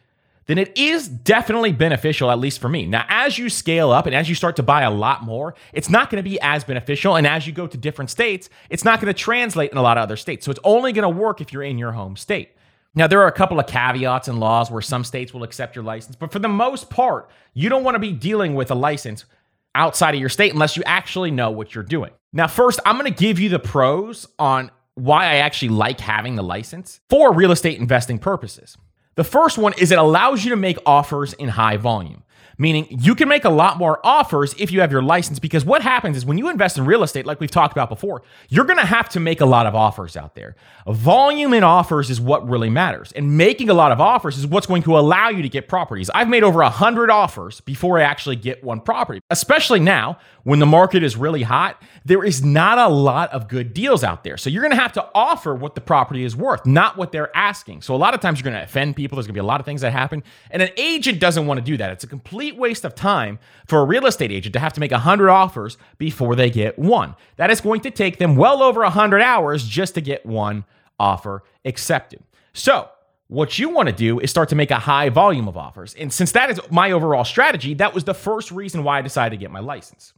then 0.46 0.58
it 0.58 0.78
is 0.78 1.08
definitely 1.08 1.72
beneficial, 1.72 2.30
at 2.30 2.40
least 2.40 2.60
for 2.60 2.70
me. 2.70 2.86
Now, 2.86 3.06
as 3.08 3.38
you 3.38 3.50
scale 3.50 3.92
up 3.92 4.06
and 4.06 4.16
as 4.16 4.28
you 4.28 4.36
start 4.36 4.56
to 4.58 4.64
buy 4.64 4.82
a 4.82 4.92
lot 4.92 5.24
more, 5.24 5.56
it's 5.72 5.90
not 5.90 6.10
going 6.10 6.24
to 6.24 6.30
be 6.30 6.40
as 6.42 6.64
beneficial. 6.64 7.16
And 7.16 7.26
as 7.26 7.48
you 7.48 7.54
go 7.54 7.68
to 7.68 7.78
different 7.78 8.10
states, 8.10 8.50
it's 8.70 8.84
not 8.84 9.00
going 9.00 9.14
to 9.14 9.20
translate 9.20 9.72
in 9.72 9.78
a 9.78 9.82
lot 9.82 9.98
of 9.98 10.04
other 10.04 10.18
states. 10.18 10.46
So 10.46 10.52
it's 10.52 10.60
only 10.64 10.92
going 10.92 11.04
to 11.04 11.10
work 11.10 11.42
if 11.42 11.54
you're 11.54 11.64
in 11.64 11.78
your 11.78 11.94
home 11.94 12.16
state. 12.18 12.52
Now, 12.96 13.08
there 13.08 13.22
are 13.22 13.28
a 13.28 13.32
couple 13.32 13.60
of 13.60 13.66
caveats 13.66 14.28
and 14.28 14.40
laws 14.40 14.70
where 14.70 14.82
some 14.82 15.04
states 15.04 15.34
will 15.34 15.44
accept 15.44 15.76
your 15.76 15.84
license, 15.84 16.16
but 16.16 16.32
for 16.32 16.38
the 16.40 16.48
most 16.48 16.92
part, 16.92 17.30
you 17.54 17.68
don't 17.68 17.84
want 17.84 17.96
to 17.96 18.00
be 18.00 18.12
dealing 18.12 18.54
with 18.54 18.70
a 18.70 18.76
license 18.76 19.26
outside 19.74 20.14
of 20.14 20.20
your 20.20 20.30
state 20.30 20.54
unless 20.54 20.78
you 20.78 20.84
actually 20.86 21.32
know 21.32 21.50
what 21.50 21.74
you're 21.74 21.84
doing. 21.84 22.12
Now, 22.34 22.48
first, 22.48 22.80
I'm 22.86 23.00
going 23.00 23.12
to 23.12 23.20
give 23.20 23.40
you 23.40 23.50
the 23.50 23.58
pros 23.58 24.28
on 24.38 24.70
why 24.94 25.26
I 25.26 25.36
actually 25.38 25.70
like 25.70 26.00
having 26.00 26.36
the 26.36 26.44
license 26.44 27.00
for 27.10 27.34
real 27.34 27.52
estate 27.52 27.80
investing 27.80 28.20
purposes. 28.20 28.78
The 29.16 29.24
first 29.24 29.58
one 29.58 29.74
is 29.78 29.92
it 29.92 30.00
allows 30.00 30.44
you 30.44 30.50
to 30.52 30.56
make 30.56 30.78
offers 30.86 31.34
in 31.34 31.50
high 31.50 31.78
volume 31.78 32.24
meaning 32.58 32.88
you 32.90 33.16
can 33.16 33.28
make 33.28 33.46
a 33.46 33.50
lot 33.50 33.78
more 33.78 34.00
offers 34.06 34.54
if 34.58 34.72
you 34.72 34.82
have 34.82 34.92
your 34.92 35.02
license. 35.02 35.40
Because 35.40 35.66
what 35.66 35.82
happens 35.82 36.18
is 36.18 36.26
when 36.26 36.38
you 36.38 36.50
invest 36.50 36.78
in 36.78 36.86
real 36.86 37.04
estate, 37.04 37.26
like 37.26 37.40
we've 37.40 37.52
talked 37.52 37.74
about 37.74 37.90
before, 37.90 38.24
you're 38.50 38.66
going 38.66 38.80
to 38.80 38.86
have 38.86 39.10
to 39.10 39.20
make 39.20 39.42
a 39.42 39.46
lot 39.46 39.66
of 39.66 39.76
offers 39.76 40.16
out 40.16 40.36
there. 40.36 40.56
Volume 40.88 41.54
in 41.54 41.64
offers 41.64 42.10
is 42.10 42.20
what 42.20 42.48
really 42.48 42.70
matters. 42.70 43.12
And 43.14 43.38
making 43.38 43.70
a 43.70 43.74
lot 43.74 43.92
of 43.92 44.02
offers 44.02 44.38
is 44.38 44.48
what's 44.48 44.68
going 44.68 44.84
to 44.84 44.98
allow 44.98 45.30
you 45.30 45.42
to 45.42 45.50
get 45.50 45.68
properties. 45.68 46.10
I've 46.14 46.30
made 46.30 46.44
over 46.44 46.60
100 46.60 47.10
offers 47.10 47.62
before 47.62 48.00
I 48.00 48.04
actually 48.04 48.36
get 48.36 48.64
one 48.64 48.82
property, 48.82 49.22
especially 49.30 49.80
now 49.80 50.18
when 50.44 50.60
the 50.60 50.66
market 50.66 51.04
is 51.04 51.16
really 51.16 51.44
hot. 51.44 51.82
There 52.06 52.24
is 52.24 52.44
not 52.44 52.78
a 52.78 52.88
lot 52.88 53.32
of 53.32 53.48
good 53.48 53.74
deals 53.74 54.04
out 54.04 54.24
there. 54.24 54.38
So 54.38 54.50
you're 54.50 54.62
going 54.62 54.76
to 54.76 54.82
have 54.82 54.94
to 54.94 55.08
offer 55.16 55.56
what 55.56 55.76
the 55.76 55.82
property 55.82 56.24
is 56.24 56.36
worth, 56.36 56.66
not 56.66 56.98
what 56.98 57.12
they're 57.12 57.36
asking. 57.36 57.82
So 57.82 57.96
a 57.96 57.98
lot 57.98 58.14
of 58.14 58.20
times 58.20 58.40
you're 58.40 58.52
going 58.52 58.60
to 58.60 58.64
offend 58.64 58.96
people. 58.96 59.16
There's 59.16 59.28
going 59.28 59.36
to 59.36 59.42
be 59.42 59.44
a 59.44 59.48
lot 59.48 59.60
of 59.60 59.66
things 59.66 59.82
that 59.82 59.92
happen. 59.92 60.24
And 60.52 60.62
an 60.62 60.70
agent 60.78 61.20
doesn't 61.20 61.48
want 61.48 61.60
to 61.60 61.64
do 61.64 61.78
that. 61.78 61.92
It's 61.92 62.04
a 62.04 62.08
complete 62.08 62.43
complete 62.44 62.60
waste 62.60 62.84
of 62.84 62.94
time 62.94 63.40
for 63.68 63.80
a 63.80 63.86
real 63.86 64.06
estate 64.06 64.30
agent 64.30 64.52
to 64.52 64.60
have 64.60 64.74
to 64.74 64.82
make 64.82 64.92
100 64.92 65.30
offers 65.30 65.78
before 65.98 66.36
they 66.36 66.50
get 66.50 66.78
one. 66.78 67.16
That 67.38 67.50
is 67.50 67.62
going 67.62 67.80
to 67.82 67.92
take 67.92 68.18
them 68.18 68.36
well 68.36 68.62
over 68.62 68.82
100 68.82 69.22
hours 69.22 69.66
just 69.66 69.96
to 69.96 70.02
get 70.02 70.26
one 70.26 70.66
offer 71.00 71.44
accepted. 71.64 72.22
So, 72.52 72.90
what 73.30 73.58
you 73.58 73.70
want 73.70 73.88
to 73.88 73.96
do 73.96 74.20
is 74.20 74.30
start 74.30 74.50
to 74.50 74.56
make 74.56 74.72
a 74.72 74.80
high 74.80 75.08
volume 75.08 75.48
of 75.48 75.56
offers. 75.56 75.96
And 75.96 76.12
since 76.12 76.34
that 76.34 76.52
is 76.52 76.60
my 76.70 76.92
overall 76.92 77.24
strategy, 77.24 77.74
that 77.76 77.94
was 77.94 78.04
the 78.04 78.14
first 78.14 78.52
reason 78.52 78.84
why 78.84 79.00
I 79.00 79.02
decided 79.02 79.38
to 79.38 79.40
get 79.40 79.50
my 79.50 79.62
license. 79.62 80.14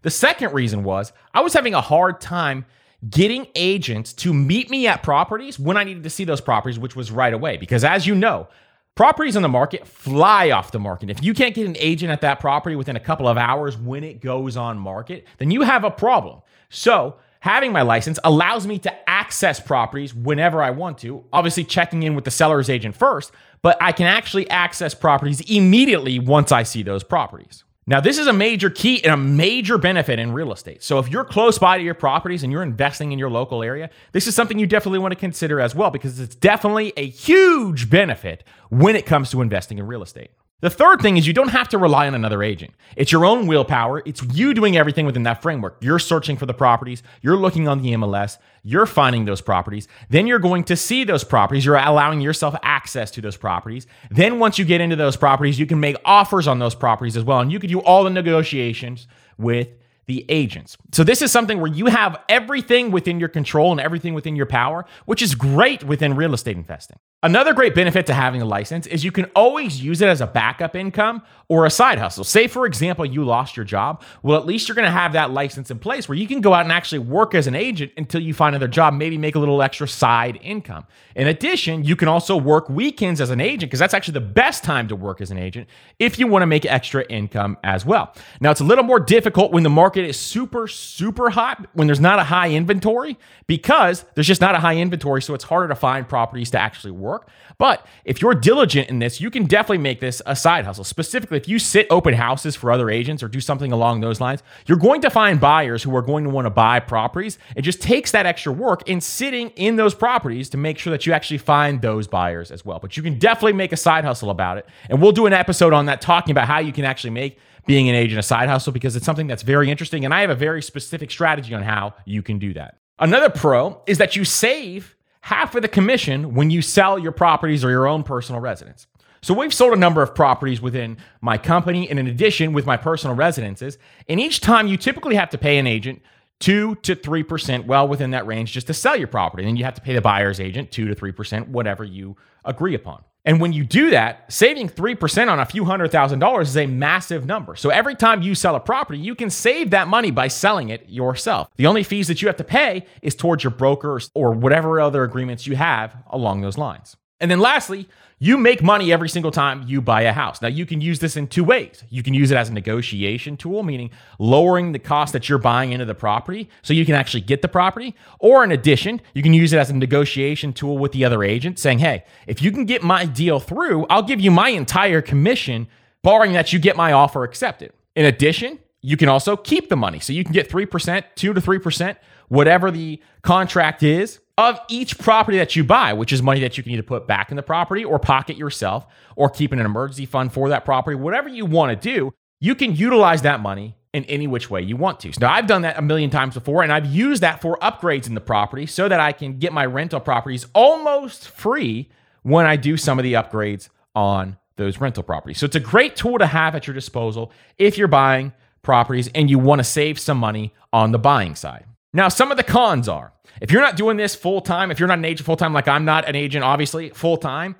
The 0.00 0.10
second 0.10 0.54
reason 0.54 0.82
was 0.82 1.12
I 1.34 1.42
was 1.42 1.52
having 1.52 1.74
a 1.74 1.82
hard 1.82 2.22
time 2.22 2.64
getting 3.08 3.46
agents 3.54 4.14
to 4.14 4.32
meet 4.32 4.70
me 4.70 4.86
at 4.86 5.02
properties 5.02 5.58
when 5.58 5.76
I 5.76 5.84
needed 5.84 6.04
to 6.04 6.10
see 6.10 6.24
those 6.24 6.40
properties, 6.40 6.78
which 6.78 6.96
was 6.96 7.10
right 7.10 7.34
away. 7.34 7.58
Because 7.58 7.84
as 7.84 8.06
you 8.06 8.14
know, 8.14 8.48
Properties 8.96 9.36
on 9.36 9.42
the 9.42 9.48
market 9.50 9.86
fly 9.86 10.50
off 10.50 10.72
the 10.72 10.78
market. 10.78 11.10
If 11.10 11.22
you 11.22 11.34
can't 11.34 11.54
get 11.54 11.66
an 11.66 11.76
agent 11.78 12.10
at 12.10 12.22
that 12.22 12.40
property 12.40 12.76
within 12.76 12.96
a 12.96 13.00
couple 13.00 13.28
of 13.28 13.36
hours 13.36 13.76
when 13.76 14.02
it 14.02 14.22
goes 14.22 14.56
on 14.56 14.78
market, 14.78 15.26
then 15.36 15.50
you 15.50 15.60
have 15.60 15.84
a 15.84 15.90
problem. 15.90 16.40
So, 16.70 17.16
having 17.40 17.72
my 17.72 17.82
license 17.82 18.18
allows 18.24 18.66
me 18.66 18.78
to 18.78 19.08
access 19.08 19.60
properties 19.60 20.14
whenever 20.14 20.62
I 20.62 20.70
want 20.70 20.96
to, 20.98 21.22
obviously 21.30 21.62
checking 21.62 22.04
in 22.04 22.14
with 22.14 22.24
the 22.24 22.30
seller's 22.30 22.70
agent 22.70 22.96
first, 22.96 23.32
but 23.60 23.76
I 23.82 23.92
can 23.92 24.06
actually 24.06 24.48
access 24.48 24.94
properties 24.94 25.42
immediately 25.42 26.18
once 26.18 26.50
I 26.50 26.62
see 26.62 26.82
those 26.82 27.04
properties. 27.04 27.64
Now, 27.88 28.00
this 28.00 28.18
is 28.18 28.26
a 28.26 28.32
major 28.32 28.68
key 28.68 29.02
and 29.04 29.12
a 29.12 29.16
major 29.16 29.78
benefit 29.78 30.18
in 30.18 30.32
real 30.32 30.52
estate. 30.52 30.82
So, 30.82 30.98
if 30.98 31.08
you're 31.08 31.24
close 31.24 31.56
by 31.56 31.78
to 31.78 31.84
your 31.84 31.94
properties 31.94 32.42
and 32.42 32.50
you're 32.50 32.64
investing 32.64 33.12
in 33.12 33.18
your 33.18 33.30
local 33.30 33.62
area, 33.62 33.90
this 34.10 34.26
is 34.26 34.34
something 34.34 34.58
you 34.58 34.66
definitely 34.66 34.98
want 34.98 35.12
to 35.12 35.20
consider 35.20 35.60
as 35.60 35.72
well 35.72 35.90
because 35.90 36.18
it's 36.18 36.34
definitely 36.34 36.92
a 36.96 37.06
huge 37.06 37.88
benefit 37.88 38.42
when 38.70 38.96
it 38.96 39.06
comes 39.06 39.30
to 39.30 39.40
investing 39.40 39.78
in 39.78 39.86
real 39.86 40.02
estate. 40.02 40.32
The 40.60 40.70
third 40.70 41.02
thing 41.02 41.18
is 41.18 41.26
you 41.26 41.34
don't 41.34 41.48
have 41.48 41.68
to 41.68 41.78
rely 41.78 42.06
on 42.06 42.14
another 42.14 42.42
agent. 42.42 42.72
It's 42.96 43.12
your 43.12 43.26
own 43.26 43.46
willpower. 43.46 44.02
It's 44.06 44.22
you 44.34 44.54
doing 44.54 44.74
everything 44.74 45.04
within 45.04 45.24
that 45.24 45.42
framework. 45.42 45.76
You're 45.82 45.98
searching 45.98 46.38
for 46.38 46.46
the 46.46 46.54
properties, 46.54 47.02
you're 47.20 47.36
looking 47.36 47.68
on 47.68 47.82
the 47.82 47.92
MLS, 47.92 48.38
you're 48.62 48.86
finding 48.86 49.26
those 49.26 49.42
properties. 49.42 49.86
Then 50.08 50.26
you're 50.26 50.38
going 50.38 50.64
to 50.64 50.74
see 50.74 51.04
those 51.04 51.24
properties. 51.24 51.66
You're 51.66 51.76
allowing 51.76 52.22
yourself 52.22 52.56
access 52.62 53.10
to 53.12 53.20
those 53.20 53.36
properties. 53.36 53.86
Then 54.10 54.38
once 54.38 54.58
you 54.58 54.64
get 54.64 54.80
into 54.80 54.96
those 54.96 55.16
properties, 55.16 55.58
you 55.58 55.66
can 55.66 55.78
make 55.78 55.96
offers 56.06 56.48
on 56.48 56.58
those 56.58 56.74
properties 56.74 57.18
as 57.18 57.24
well. 57.24 57.40
And 57.40 57.52
you 57.52 57.60
can 57.60 57.68
do 57.68 57.80
all 57.80 58.04
the 58.04 58.10
negotiations 58.10 59.06
with 59.36 59.68
the 60.06 60.24
agents. 60.28 60.76
So 60.92 61.04
this 61.04 61.20
is 61.20 61.30
something 61.30 61.60
where 61.60 61.70
you 61.70 61.86
have 61.86 62.18
everything 62.28 62.92
within 62.92 63.20
your 63.20 63.28
control 63.28 63.72
and 63.72 63.80
everything 63.80 64.14
within 64.14 64.36
your 64.36 64.46
power, 64.46 64.86
which 65.04 65.20
is 65.20 65.34
great 65.34 65.84
within 65.84 66.14
real 66.14 66.32
estate 66.32 66.56
investing. 66.56 66.98
Another 67.26 67.54
great 67.54 67.74
benefit 67.74 68.06
to 68.06 68.14
having 68.14 68.40
a 68.40 68.44
license 68.44 68.86
is 68.86 69.02
you 69.02 69.10
can 69.10 69.24
always 69.34 69.82
use 69.82 70.00
it 70.00 70.06
as 70.06 70.20
a 70.20 70.28
backup 70.28 70.76
income 70.76 71.22
or 71.48 71.66
a 71.66 71.70
side 71.70 71.98
hustle. 71.98 72.22
Say, 72.22 72.46
for 72.46 72.66
example, 72.66 73.04
you 73.04 73.24
lost 73.24 73.56
your 73.56 73.64
job. 73.64 74.04
Well, 74.22 74.38
at 74.38 74.46
least 74.46 74.68
you're 74.68 74.76
going 74.76 74.86
to 74.86 74.92
have 74.92 75.14
that 75.14 75.32
license 75.32 75.68
in 75.68 75.80
place 75.80 76.08
where 76.08 76.16
you 76.16 76.28
can 76.28 76.40
go 76.40 76.54
out 76.54 76.62
and 76.62 76.70
actually 76.70 77.00
work 77.00 77.34
as 77.34 77.48
an 77.48 77.56
agent 77.56 77.90
until 77.96 78.22
you 78.22 78.32
find 78.32 78.54
another 78.54 78.70
job, 78.70 78.94
maybe 78.94 79.18
make 79.18 79.34
a 79.34 79.40
little 79.40 79.60
extra 79.60 79.88
side 79.88 80.38
income. 80.40 80.86
In 81.16 81.26
addition, 81.26 81.82
you 81.82 81.96
can 81.96 82.06
also 82.06 82.36
work 82.36 82.68
weekends 82.68 83.20
as 83.20 83.30
an 83.30 83.40
agent 83.40 83.70
because 83.70 83.80
that's 83.80 83.94
actually 83.94 84.14
the 84.14 84.20
best 84.20 84.62
time 84.62 84.86
to 84.86 84.94
work 84.94 85.20
as 85.20 85.32
an 85.32 85.38
agent 85.38 85.68
if 85.98 86.20
you 86.20 86.28
want 86.28 86.42
to 86.42 86.46
make 86.46 86.64
extra 86.64 87.04
income 87.06 87.58
as 87.64 87.84
well. 87.84 88.14
Now, 88.40 88.52
it's 88.52 88.60
a 88.60 88.64
little 88.64 88.84
more 88.84 89.00
difficult 89.00 89.50
when 89.50 89.64
the 89.64 89.70
market 89.70 90.04
is 90.04 90.16
super, 90.16 90.68
super 90.68 91.30
hot, 91.30 91.66
when 91.72 91.88
there's 91.88 91.98
not 91.98 92.20
a 92.20 92.24
high 92.24 92.50
inventory 92.50 93.18
because 93.48 94.04
there's 94.14 94.28
just 94.28 94.40
not 94.40 94.54
a 94.54 94.60
high 94.60 94.76
inventory. 94.76 95.22
So 95.22 95.34
it's 95.34 95.42
harder 95.42 95.66
to 95.66 95.74
find 95.74 96.08
properties 96.08 96.52
to 96.52 96.60
actually 96.60 96.92
work 96.92 97.15
work. 97.16 97.28
But 97.58 97.86
if 98.04 98.20
you're 98.20 98.34
diligent 98.34 98.88
in 98.88 98.98
this, 98.98 99.20
you 99.20 99.30
can 99.30 99.44
definitely 99.44 99.78
make 99.78 100.00
this 100.00 100.20
a 100.26 100.36
side 100.36 100.64
hustle. 100.64 100.84
Specifically, 100.84 101.36
if 101.36 101.48
you 101.48 101.58
sit 101.58 101.86
open 101.90 102.14
houses 102.14 102.54
for 102.54 102.70
other 102.70 102.90
agents 102.90 103.22
or 103.22 103.28
do 103.28 103.40
something 103.40 103.72
along 103.72 104.00
those 104.00 104.20
lines, 104.20 104.42
you're 104.66 104.78
going 104.78 105.00
to 105.02 105.10
find 105.10 105.40
buyers 105.40 105.82
who 105.82 105.94
are 105.96 106.02
going 106.02 106.24
to 106.24 106.30
want 106.30 106.46
to 106.46 106.50
buy 106.50 106.80
properties. 106.80 107.38
It 107.54 107.62
just 107.62 107.80
takes 107.80 108.10
that 108.12 108.26
extra 108.26 108.52
work 108.52 108.88
in 108.88 109.00
sitting 109.00 109.50
in 109.50 109.76
those 109.76 109.94
properties 109.94 110.50
to 110.50 110.56
make 110.56 110.78
sure 110.78 110.90
that 110.90 111.06
you 111.06 111.12
actually 111.12 111.38
find 111.38 111.80
those 111.80 112.06
buyers 112.06 112.50
as 112.50 112.64
well. 112.64 112.78
But 112.78 112.96
you 112.96 113.02
can 113.02 113.18
definitely 113.18 113.54
make 113.54 113.72
a 113.72 113.76
side 113.76 114.04
hustle 114.04 114.30
about 114.30 114.58
it. 114.58 114.66
And 114.90 115.00
we'll 115.00 115.12
do 115.12 115.26
an 115.26 115.32
episode 115.32 115.72
on 115.72 115.86
that 115.86 116.00
talking 116.00 116.32
about 116.32 116.46
how 116.46 116.58
you 116.58 116.72
can 116.72 116.84
actually 116.84 117.10
make 117.10 117.38
being 117.66 117.88
an 117.88 117.94
agent 117.94 118.18
a 118.18 118.22
side 118.22 118.48
hustle 118.48 118.72
because 118.72 118.94
it's 118.94 119.04
something 119.04 119.26
that's 119.26 119.42
very 119.42 119.70
interesting. 119.70 120.04
And 120.04 120.14
I 120.14 120.20
have 120.20 120.30
a 120.30 120.36
very 120.36 120.62
specific 120.62 121.10
strategy 121.10 121.52
on 121.52 121.62
how 121.62 121.94
you 122.04 122.22
can 122.22 122.38
do 122.38 122.54
that. 122.54 122.78
Another 122.98 123.28
pro 123.28 123.82
is 123.86 123.98
that 123.98 124.16
you 124.16 124.24
save 124.24 124.95
half 125.26 125.56
of 125.56 125.62
the 125.62 125.68
commission 125.68 126.34
when 126.36 126.50
you 126.50 126.62
sell 126.62 127.00
your 127.00 127.10
properties 127.10 127.64
or 127.64 127.70
your 127.70 127.88
own 127.88 128.04
personal 128.04 128.40
residence. 128.40 128.86
So 129.22 129.34
we've 129.34 129.52
sold 129.52 129.72
a 129.72 129.76
number 129.76 130.00
of 130.00 130.14
properties 130.14 130.60
within 130.60 130.98
my 131.20 131.36
company 131.36 131.90
and 131.90 131.98
in 131.98 132.06
addition 132.06 132.52
with 132.52 132.64
my 132.64 132.76
personal 132.76 133.16
residences. 133.16 133.76
And 134.08 134.20
each 134.20 134.40
time 134.40 134.68
you 134.68 134.76
typically 134.76 135.16
have 135.16 135.30
to 135.30 135.38
pay 135.38 135.58
an 135.58 135.66
agent 135.66 136.00
two 136.38 136.76
to 136.76 136.94
3%, 136.94 137.66
well 137.66 137.88
within 137.88 138.12
that 138.12 138.24
range, 138.24 138.52
just 138.52 138.68
to 138.68 138.74
sell 138.74 138.96
your 138.96 139.08
property. 139.08 139.44
And 139.48 139.58
you 139.58 139.64
have 139.64 139.74
to 139.74 139.80
pay 139.80 139.94
the 139.94 140.00
buyer's 140.00 140.38
agent 140.38 140.70
two 140.70 140.86
to 140.86 140.94
3%, 140.94 141.48
whatever 141.48 141.82
you 141.82 142.16
agree 142.44 142.76
upon. 142.76 143.02
And 143.26 143.40
when 143.40 143.52
you 143.52 143.64
do 143.64 143.90
that, 143.90 144.32
saving 144.32 144.68
3% 144.68 145.28
on 145.28 145.40
a 145.40 145.44
few 145.44 145.64
hundred 145.64 145.90
thousand 145.90 146.20
dollars 146.20 146.50
is 146.50 146.56
a 146.56 146.66
massive 146.66 147.26
number. 147.26 147.56
So 147.56 147.70
every 147.70 147.96
time 147.96 148.22
you 148.22 148.36
sell 148.36 148.54
a 148.54 148.60
property, 148.60 149.00
you 149.00 149.16
can 149.16 149.30
save 149.30 149.70
that 149.70 149.88
money 149.88 150.12
by 150.12 150.28
selling 150.28 150.68
it 150.68 150.88
yourself. 150.88 151.48
The 151.56 151.66
only 151.66 151.82
fees 151.82 152.06
that 152.06 152.22
you 152.22 152.28
have 152.28 152.36
to 152.36 152.44
pay 152.44 152.86
is 153.02 153.16
towards 153.16 153.42
your 153.42 153.50
broker 153.50 154.00
or 154.14 154.30
whatever 154.30 154.80
other 154.80 155.02
agreements 155.02 155.46
you 155.46 155.56
have 155.56 155.96
along 156.08 156.40
those 156.40 156.56
lines. 156.56 156.96
And 157.20 157.30
then 157.30 157.40
lastly, 157.40 157.88
you 158.18 158.38
make 158.38 158.62
money 158.62 158.92
every 158.92 159.10
single 159.10 159.30
time 159.30 159.64
you 159.66 159.82
buy 159.82 160.02
a 160.02 160.12
house. 160.12 160.40
Now, 160.40 160.48
you 160.48 160.64
can 160.64 160.80
use 160.80 161.00
this 161.00 161.16
in 161.16 161.28
two 161.28 161.44
ways. 161.44 161.84
You 161.90 162.02
can 162.02 162.14
use 162.14 162.30
it 162.30 162.36
as 162.36 162.48
a 162.48 162.52
negotiation 162.52 163.36
tool, 163.36 163.62
meaning 163.62 163.90
lowering 164.18 164.72
the 164.72 164.78
cost 164.78 165.12
that 165.12 165.28
you're 165.28 165.38
buying 165.38 165.72
into 165.72 165.84
the 165.84 165.94
property 165.94 166.48
so 166.62 166.72
you 166.72 166.86
can 166.86 166.94
actually 166.94 167.20
get 167.22 167.42
the 167.42 167.48
property. 167.48 167.94
Or 168.18 168.42
in 168.42 168.52
addition, 168.52 169.02
you 169.14 169.22
can 169.22 169.34
use 169.34 169.52
it 169.52 169.58
as 169.58 169.68
a 169.68 169.74
negotiation 169.74 170.54
tool 170.54 170.78
with 170.78 170.92
the 170.92 171.04
other 171.04 171.22
agent, 171.22 171.58
saying, 171.58 171.80
hey, 171.80 172.04
if 172.26 172.40
you 172.40 172.50
can 172.50 172.64
get 172.64 172.82
my 172.82 173.04
deal 173.04 173.38
through, 173.38 173.86
I'll 173.90 174.02
give 174.02 174.20
you 174.20 174.30
my 174.30 174.48
entire 174.48 175.02
commission, 175.02 175.68
barring 176.02 176.32
that 176.32 176.52
you 176.52 176.58
get 176.58 176.76
my 176.76 176.92
offer 176.92 177.22
accepted. 177.22 177.72
In 177.94 178.06
addition, 178.06 178.58
you 178.80 178.96
can 178.96 179.08
also 179.08 179.36
keep 179.36 179.68
the 179.68 179.76
money. 179.76 180.00
So 180.00 180.14
you 180.14 180.24
can 180.24 180.32
get 180.32 180.48
3%, 180.48 181.04
2 181.16 181.34
to 181.34 181.40
3%, 181.40 181.96
whatever 182.28 182.70
the 182.70 183.02
contract 183.22 183.82
is 183.82 184.20
of 184.38 184.60
each 184.68 184.98
property 184.98 185.38
that 185.38 185.56
you 185.56 185.64
buy, 185.64 185.92
which 185.92 186.12
is 186.12 186.22
money 186.22 186.40
that 186.40 186.56
you 186.56 186.62
can 186.62 186.72
either 186.72 186.82
put 186.82 187.06
back 187.06 187.30
in 187.30 187.36
the 187.36 187.42
property 187.42 187.84
or 187.84 187.98
pocket 187.98 188.36
yourself 188.36 188.86
or 189.16 189.30
keep 189.30 189.52
in 189.52 189.58
an 189.58 189.66
emergency 189.66 190.06
fund 190.06 190.32
for 190.32 190.48
that 190.50 190.64
property, 190.64 190.94
whatever 190.94 191.28
you 191.28 191.46
want 191.46 191.70
to 191.70 191.90
do, 191.90 192.12
you 192.38 192.54
can 192.54 192.74
utilize 192.76 193.22
that 193.22 193.40
money 193.40 193.76
in 193.94 194.04
any 194.04 194.26
which 194.26 194.50
way 194.50 194.60
you 194.60 194.76
want 194.76 195.00
to. 195.00 195.12
Now 195.18 195.32
I've 195.32 195.46
done 195.46 195.62
that 195.62 195.78
a 195.78 195.82
million 195.82 196.10
times 196.10 196.34
before 196.34 196.62
and 196.62 196.70
I've 196.70 196.84
used 196.84 197.22
that 197.22 197.40
for 197.40 197.56
upgrades 197.62 198.06
in 198.06 198.14
the 198.14 198.20
property 198.20 198.66
so 198.66 198.88
that 198.88 199.00
I 199.00 199.12
can 199.12 199.38
get 199.38 199.54
my 199.54 199.64
rental 199.64 200.00
properties 200.00 200.46
almost 200.54 201.28
free 201.28 201.88
when 202.22 202.44
I 202.44 202.56
do 202.56 202.76
some 202.76 202.98
of 202.98 203.04
the 203.04 203.14
upgrades 203.14 203.70
on 203.94 204.36
those 204.56 204.80
rental 204.80 205.02
properties. 205.02 205.38
So 205.38 205.46
it's 205.46 205.56
a 205.56 205.60
great 205.60 205.96
tool 205.96 206.18
to 206.18 206.26
have 206.26 206.54
at 206.54 206.66
your 206.66 206.74
disposal 206.74 207.32
if 207.56 207.78
you're 207.78 207.88
buying 207.88 208.34
properties 208.62 209.08
and 209.14 209.30
you 209.30 209.38
want 209.38 209.60
to 209.60 209.64
save 209.64 209.98
some 209.98 210.18
money 210.18 210.52
on 210.74 210.92
the 210.92 210.98
buying 210.98 211.34
side. 211.34 211.64
Now, 211.94 212.08
some 212.08 212.30
of 212.30 212.36
the 212.36 212.42
cons 212.42 212.88
are 212.88 213.14
if 213.40 213.50
you're 213.50 213.62
not 213.62 213.76
doing 213.76 213.96
this 213.96 214.14
full 214.14 214.40
time, 214.40 214.70
if 214.70 214.78
you're 214.78 214.88
not 214.88 214.98
an 214.98 215.04
agent 215.04 215.26
full 215.26 215.36
time, 215.36 215.52
like 215.52 215.68
I'm 215.68 215.84
not 215.84 216.08
an 216.08 216.14
agent, 216.16 216.44
obviously, 216.44 216.90
full 216.90 217.16
time, 217.16 217.56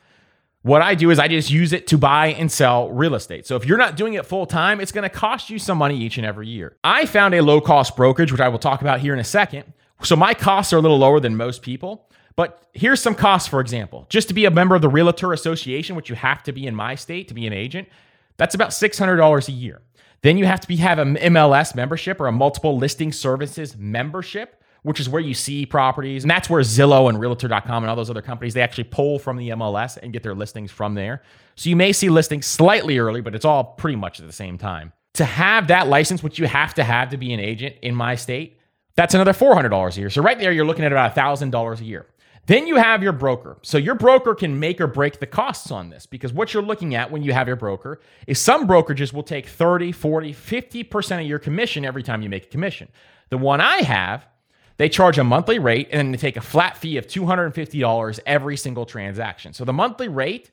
what 0.63 0.83
I 0.83 0.97
do 0.97 1.11
is 1.11 1.19
I 1.21 1.29
just 1.29 1.51
use 1.51 1.73
it 1.73 1.87
to 1.89 1.99
buy 1.99 2.29
and 2.29 2.51
sell 2.51 2.91
real 2.91 3.15
estate. 3.15 3.47
So 3.47 3.55
if 3.55 3.65
you're 3.65 3.79
not 3.79 3.97
doing 3.97 4.15
it 4.15 4.27
full 4.27 4.47
time, 4.47 4.81
it's 4.81 4.91
going 4.91 5.05
to 5.05 5.09
cost 5.09 5.49
you 5.49 5.59
some 5.61 5.79
money 5.79 5.97
each 5.97 6.19
and 6.19 6.27
every 6.27 6.49
year. 6.49 6.77
I 6.83 7.07
found 7.07 7.35
a 7.35 7.41
low 7.41 7.61
cost 7.61 7.95
brokerage, 7.97 8.33
which 8.33 8.41
I 8.41 8.49
will 8.49 8.59
talk 8.59 8.81
about 8.81 8.99
here 8.99 9.13
in 9.13 9.21
a 9.21 9.25
second. 9.25 9.73
So 10.03 10.17
my 10.17 10.35
costs 10.35 10.73
are 10.73 10.79
a 10.79 10.81
little 10.81 10.99
lower 10.99 11.21
than 11.21 11.37
most 11.37 11.63
people, 11.63 12.09
But 12.37 12.69
here's 12.75 13.01
some 13.01 13.15
costs, 13.15 13.49
for 13.49 13.61
example. 13.61 14.07
Just 14.11 14.29
to 14.29 14.35
be 14.35 14.45
a 14.45 14.51
member 14.51 14.75
of 14.75 14.83
the 14.83 14.91
Realtor 14.91 15.33
Association, 15.33 15.97
which 15.97 16.11
you 16.11 16.15
have 16.15 16.43
to 16.45 16.53
be 16.53 16.67
in 16.67 16.75
my 16.75 16.95
state 16.95 17.29
to 17.29 17.35
be 17.35 17.47
an 17.47 17.55
agent, 17.55 17.89
that's 18.37 18.55
about 18.55 18.71
$600 18.71 19.49
a 19.49 19.53
year. 19.53 19.81
Then 20.21 20.37
you 20.37 20.45
have 20.45 20.61
to 20.61 20.69
be 20.69 20.77
have 20.77 20.99
an 20.99 21.17
MLS 21.17 21.75
membership 21.75 22.21
or 22.21 22.27
a 22.27 22.33
multiple 22.33 22.77
listing 22.77 23.11
services 23.11 23.77
membership, 23.77 24.63
which 24.87 25.01
is 25.01 25.09
where 25.09 25.21
you 25.21 25.35
see 25.35 25.67
properties. 25.67 26.23
And 26.23 26.31
that's 26.31 26.49
where 26.49 26.63
Zillow 26.63 27.09
and 27.09 27.19
Realtor.com 27.19 27.83
and 27.83 27.91
all 27.91 27.97
those 27.97 28.09
other 28.09 28.23
companies, 28.23 28.55
they 28.55 28.63
actually 28.63 28.85
pull 28.85 29.19
from 29.19 29.37
the 29.37 29.49
MLS 29.49 29.99
and 30.01 30.13
get 30.13 30.23
their 30.23 30.35
listings 30.35 30.71
from 30.71 30.95
there. 30.95 31.23
So 31.57 31.69
you 31.69 31.75
may 31.75 31.93
see 31.93 32.09
listings 32.09 32.47
slightly 32.47 32.97
early, 32.97 33.21
but 33.21 33.35
it's 33.35 33.45
all 33.45 33.65
pretty 33.65 33.97
much 33.97 34.21
at 34.21 34.29
the 34.29 34.33
same 34.33 34.59
time. 34.59 34.93
To 35.15 35.25
have 35.25 35.67
that 35.69 35.89
license, 35.89 36.23
which 36.23 36.39
you 36.39 36.47
have 36.47 36.73
to 36.75 36.85
have 36.85 37.09
to 37.09 37.17
be 37.17 37.33
an 37.33 37.41
agent 37.41 37.75
in 37.83 37.97
my 37.97 38.15
state, 38.15 38.61
that's 38.95 39.13
another 39.13 39.33
$400 39.33 39.97
a 39.97 39.99
year. 39.99 40.09
So 40.09 40.23
right 40.23 40.39
there, 40.39 40.53
you're 40.53 40.65
looking 40.65 40.85
at 40.85 40.93
about 40.93 41.17
$1,000 41.17 41.81
a 41.81 41.85
year. 41.85 42.07
Then 42.47 42.69
you 42.69 42.77
have 42.77 43.03
your 43.03 43.13
broker. 43.13 43.59
So 43.63 43.79
your 43.79 43.97
broker 43.97 44.37
can 44.37 44.61
make 44.61 44.81
or 44.81 44.87
break 44.87 45.19
the 45.19 45.27
costs 45.27 45.73
on 45.73 45.91
this 45.91 46.07
because 46.07 46.33
what 46.33 46.55
you're 46.55 46.63
looking 46.63 46.95
at 46.95 47.11
when 47.11 47.25
you 47.25 47.33
have 47.33 47.49
your 47.49 47.57
broker 47.57 48.01
is 48.29 48.39
some 48.39 48.69
brokerages 48.69 49.13
will 49.13 49.25
take 49.25 49.49
30, 49.49 49.91
40, 49.91 50.33
50% 50.33 51.21
of 51.23 51.27
your 51.27 51.41
commission 51.41 51.85
every 51.85 52.05
time 52.05 52.23
you 52.23 52.29
make 52.29 52.45
a 52.45 52.49
commission. 52.49 52.89
The 53.31 53.39
one 53.39 53.61
I 53.61 53.79
have, 53.79 54.29
they 54.77 54.89
charge 54.89 55.19
a 55.19 55.25
monthly 55.25 55.59
rate 55.59 55.89
and 55.91 55.99
then 55.99 56.13
they 56.13 56.19
take 56.19 56.37
a 56.37 56.41
flat 56.41 56.77
fee 56.77 56.97
of 56.97 57.07
$250 57.07 58.21
every 58.27 58.57
single 58.57 58.87
transaction. 58.87 59.53
So 59.53 59.65
the 59.65 59.73
monthly 59.73 60.09
rate 60.09 60.51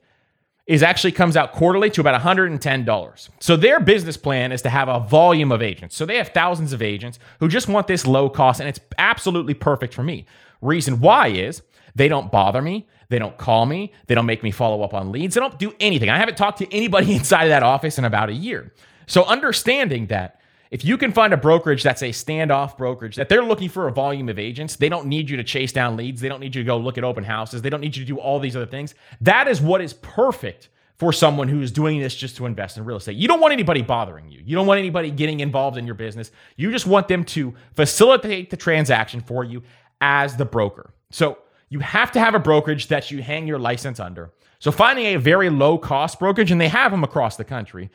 is 0.65 0.81
actually 0.81 1.11
comes 1.11 1.35
out 1.35 1.51
quarterly 1.51 1.89
to 1.89 1.99
about 1.99 2.19
$110. 2.21 3.29
So 3.39 3.57
their 3.57 3.79
business 3.81 4.15
plan 4.15 4.53
is 4.53 4.61
to 4.61 4.69
have 4.69 4.87
a 4.87 5.01
volume 5.01 5.51
of 5.51 5.61
agents. 5.61 5.95
So 5.95 6.05
they 6.05 6.15
have 6.17 6.29
thousands 6.29 6.71
of 6.71 6.81
agents 6.81 7.19
who 7.39 7.49
just 7.49 7.67
want 7.67 7.87
this 7.87 8.07
low 8.07 8.29
cost 8.29 8.61
and 8.61 8.69
it's 8.69 8.79
absolutely 8.97 9.53
perfect 9.53 9.93
for 9.93 10.03
me. 10.03 10.25
Reason 10.61 11.01
why 11.01 11.27
is 11.27 11.61
they 11.95 12.07
don't 12.07 12.31
bother 12.31 12.61
me. 12.61 12.87
They 13.09 13.19
don't 13.19 13.37
call 13.37 13.65
me. 13.65 13.91
They 14.07 14.15
don't 14.15 14.25
make 14.25 14.41
me 14.41 14.51
follow 14.51 14.83
up 14.83 14.93
on 14.93 15.11
leads. 15.11 15.35
They 15.35 15.41
don't 15.41 15.59
do 15.59 15.73
anything. 15.81 16.09
I 16.09 16.17
haven't 16.17 16.37
talked 16.37 16.59
to 16.59 16.73
anybody 16.73 17.13
inside 17.15 17.43
of 17.43 17.49
that 17.49 17.63
office 17.63 17.97
in 17.97 18.05
about 18.05 18.29
a 18.29 18.33
year. 18.33 18.73
So 19.05 19.25
understanding 19.25 20.07
that 20.07 20.39
if 20.73 20.83
you 20.83 20.97
can 20.97 21.11
find 21.11 21.33
a 21.33 21.37
brokerage 21.37 21.83
that's 21.83 22.01
a 22.01 22.09
standoff 22.09 22.77
brokerage, 22.77 23.15
that 23.17 23.29
they're 23.29 23.43
looking 23.43 23.69
for 23.69 23.87
a 23.87 23.91
volume 23.91 24.27
of 24.27 24.39
agents, 24.39 24.75
they 24.75 24.89
don't 24.89 25.05
need 25.05 25.29
you 25.29 25.37
to 25.37 25.43
chase 25.43 25.71
down 25.71 25.95
leads. 25.95 26.19
They 26.19 26.27
don't 26.27 26.39
need 26.39 26.55
you 26.55 26.63
to 26.63 26.65
go 26.65 26.77
look 26.77 26.97
at 26.97 27.03
open 27.03 27.23
houses. 27.23 27.61
They 27.61 27.69
don't 27.69 27.79
need 27.79 27.95
you 27.95 28.03
to 28.03 28.07
do 28.07 28.17
all 28.17 28.39
these 28.39 28.55
other 28.55 28.65
things. 28.65 28.95
That 29.21 29.47
is 29.47 29.61
what 29.61 29.81
is 29.81 29.93
perfect 29.93 30.69
for 30.97 31.13
someone 31.13 31.47
who 31.47 31.61
is 31.61 31.71
doing 31.71 31.99
this 31.99 32.15
just 32.15 32.37
to 32.37 32.47
invest 32.47 32.77
in 32.77 32.85
real 32.85 32.97
estate. 32.97 33.17
You 33.17 33.27
don't 33.27 33.39
want 33.39 33.53
anybody 33.53 33.83
bothering 33.83 34.31
you. 34.31 34.41
You 34.43 34.55
don't 34.55 34.65
want 34.65 34.79
anybody 34.79 35.11
getting 35.11 35.41
involved 35.41 35.77
in 35.77 35.85
your 35.85 35.93
business. 35.93 36.31
You 36.55 36.71
just 36.71 36.87
want 36.87 37.07
them 37.07 37.23
to 37.25 37.53
facilitate 37.75 38.49
the 38.49 38.57
transaction 38.57 39.21
for 39.21 39.43
you 39.43 39.61
as 40.01 40.37
the 40.37 40.45
broker. 40.45 40.91
So 41.11 41.37
you 41.69 41.81
have 41.81 42.11
to 42.13 42.19
have 42.19 42.33
a 42.33 42.39
brokerage 42.39 42.87
that 42.87 43.11
you 43.11 43.21
hang 43.21 43.45
your 43.45 43.59
license 43.59 43.99
under. 43.99 44.31
So 44.57 44.71
finding 44.71 45.05
a 45.05 45.17
very 45.17 45.51
low 45.51 45.77
cost 45.77 46.17
brokerage, 46.17 46.49
and 46.49 46.59
they 46.59 46.69
have 46.69 46.89
them 46.89 47.03
across 47.03 47.35
the 47.37 47.43
country, 47.43 47.91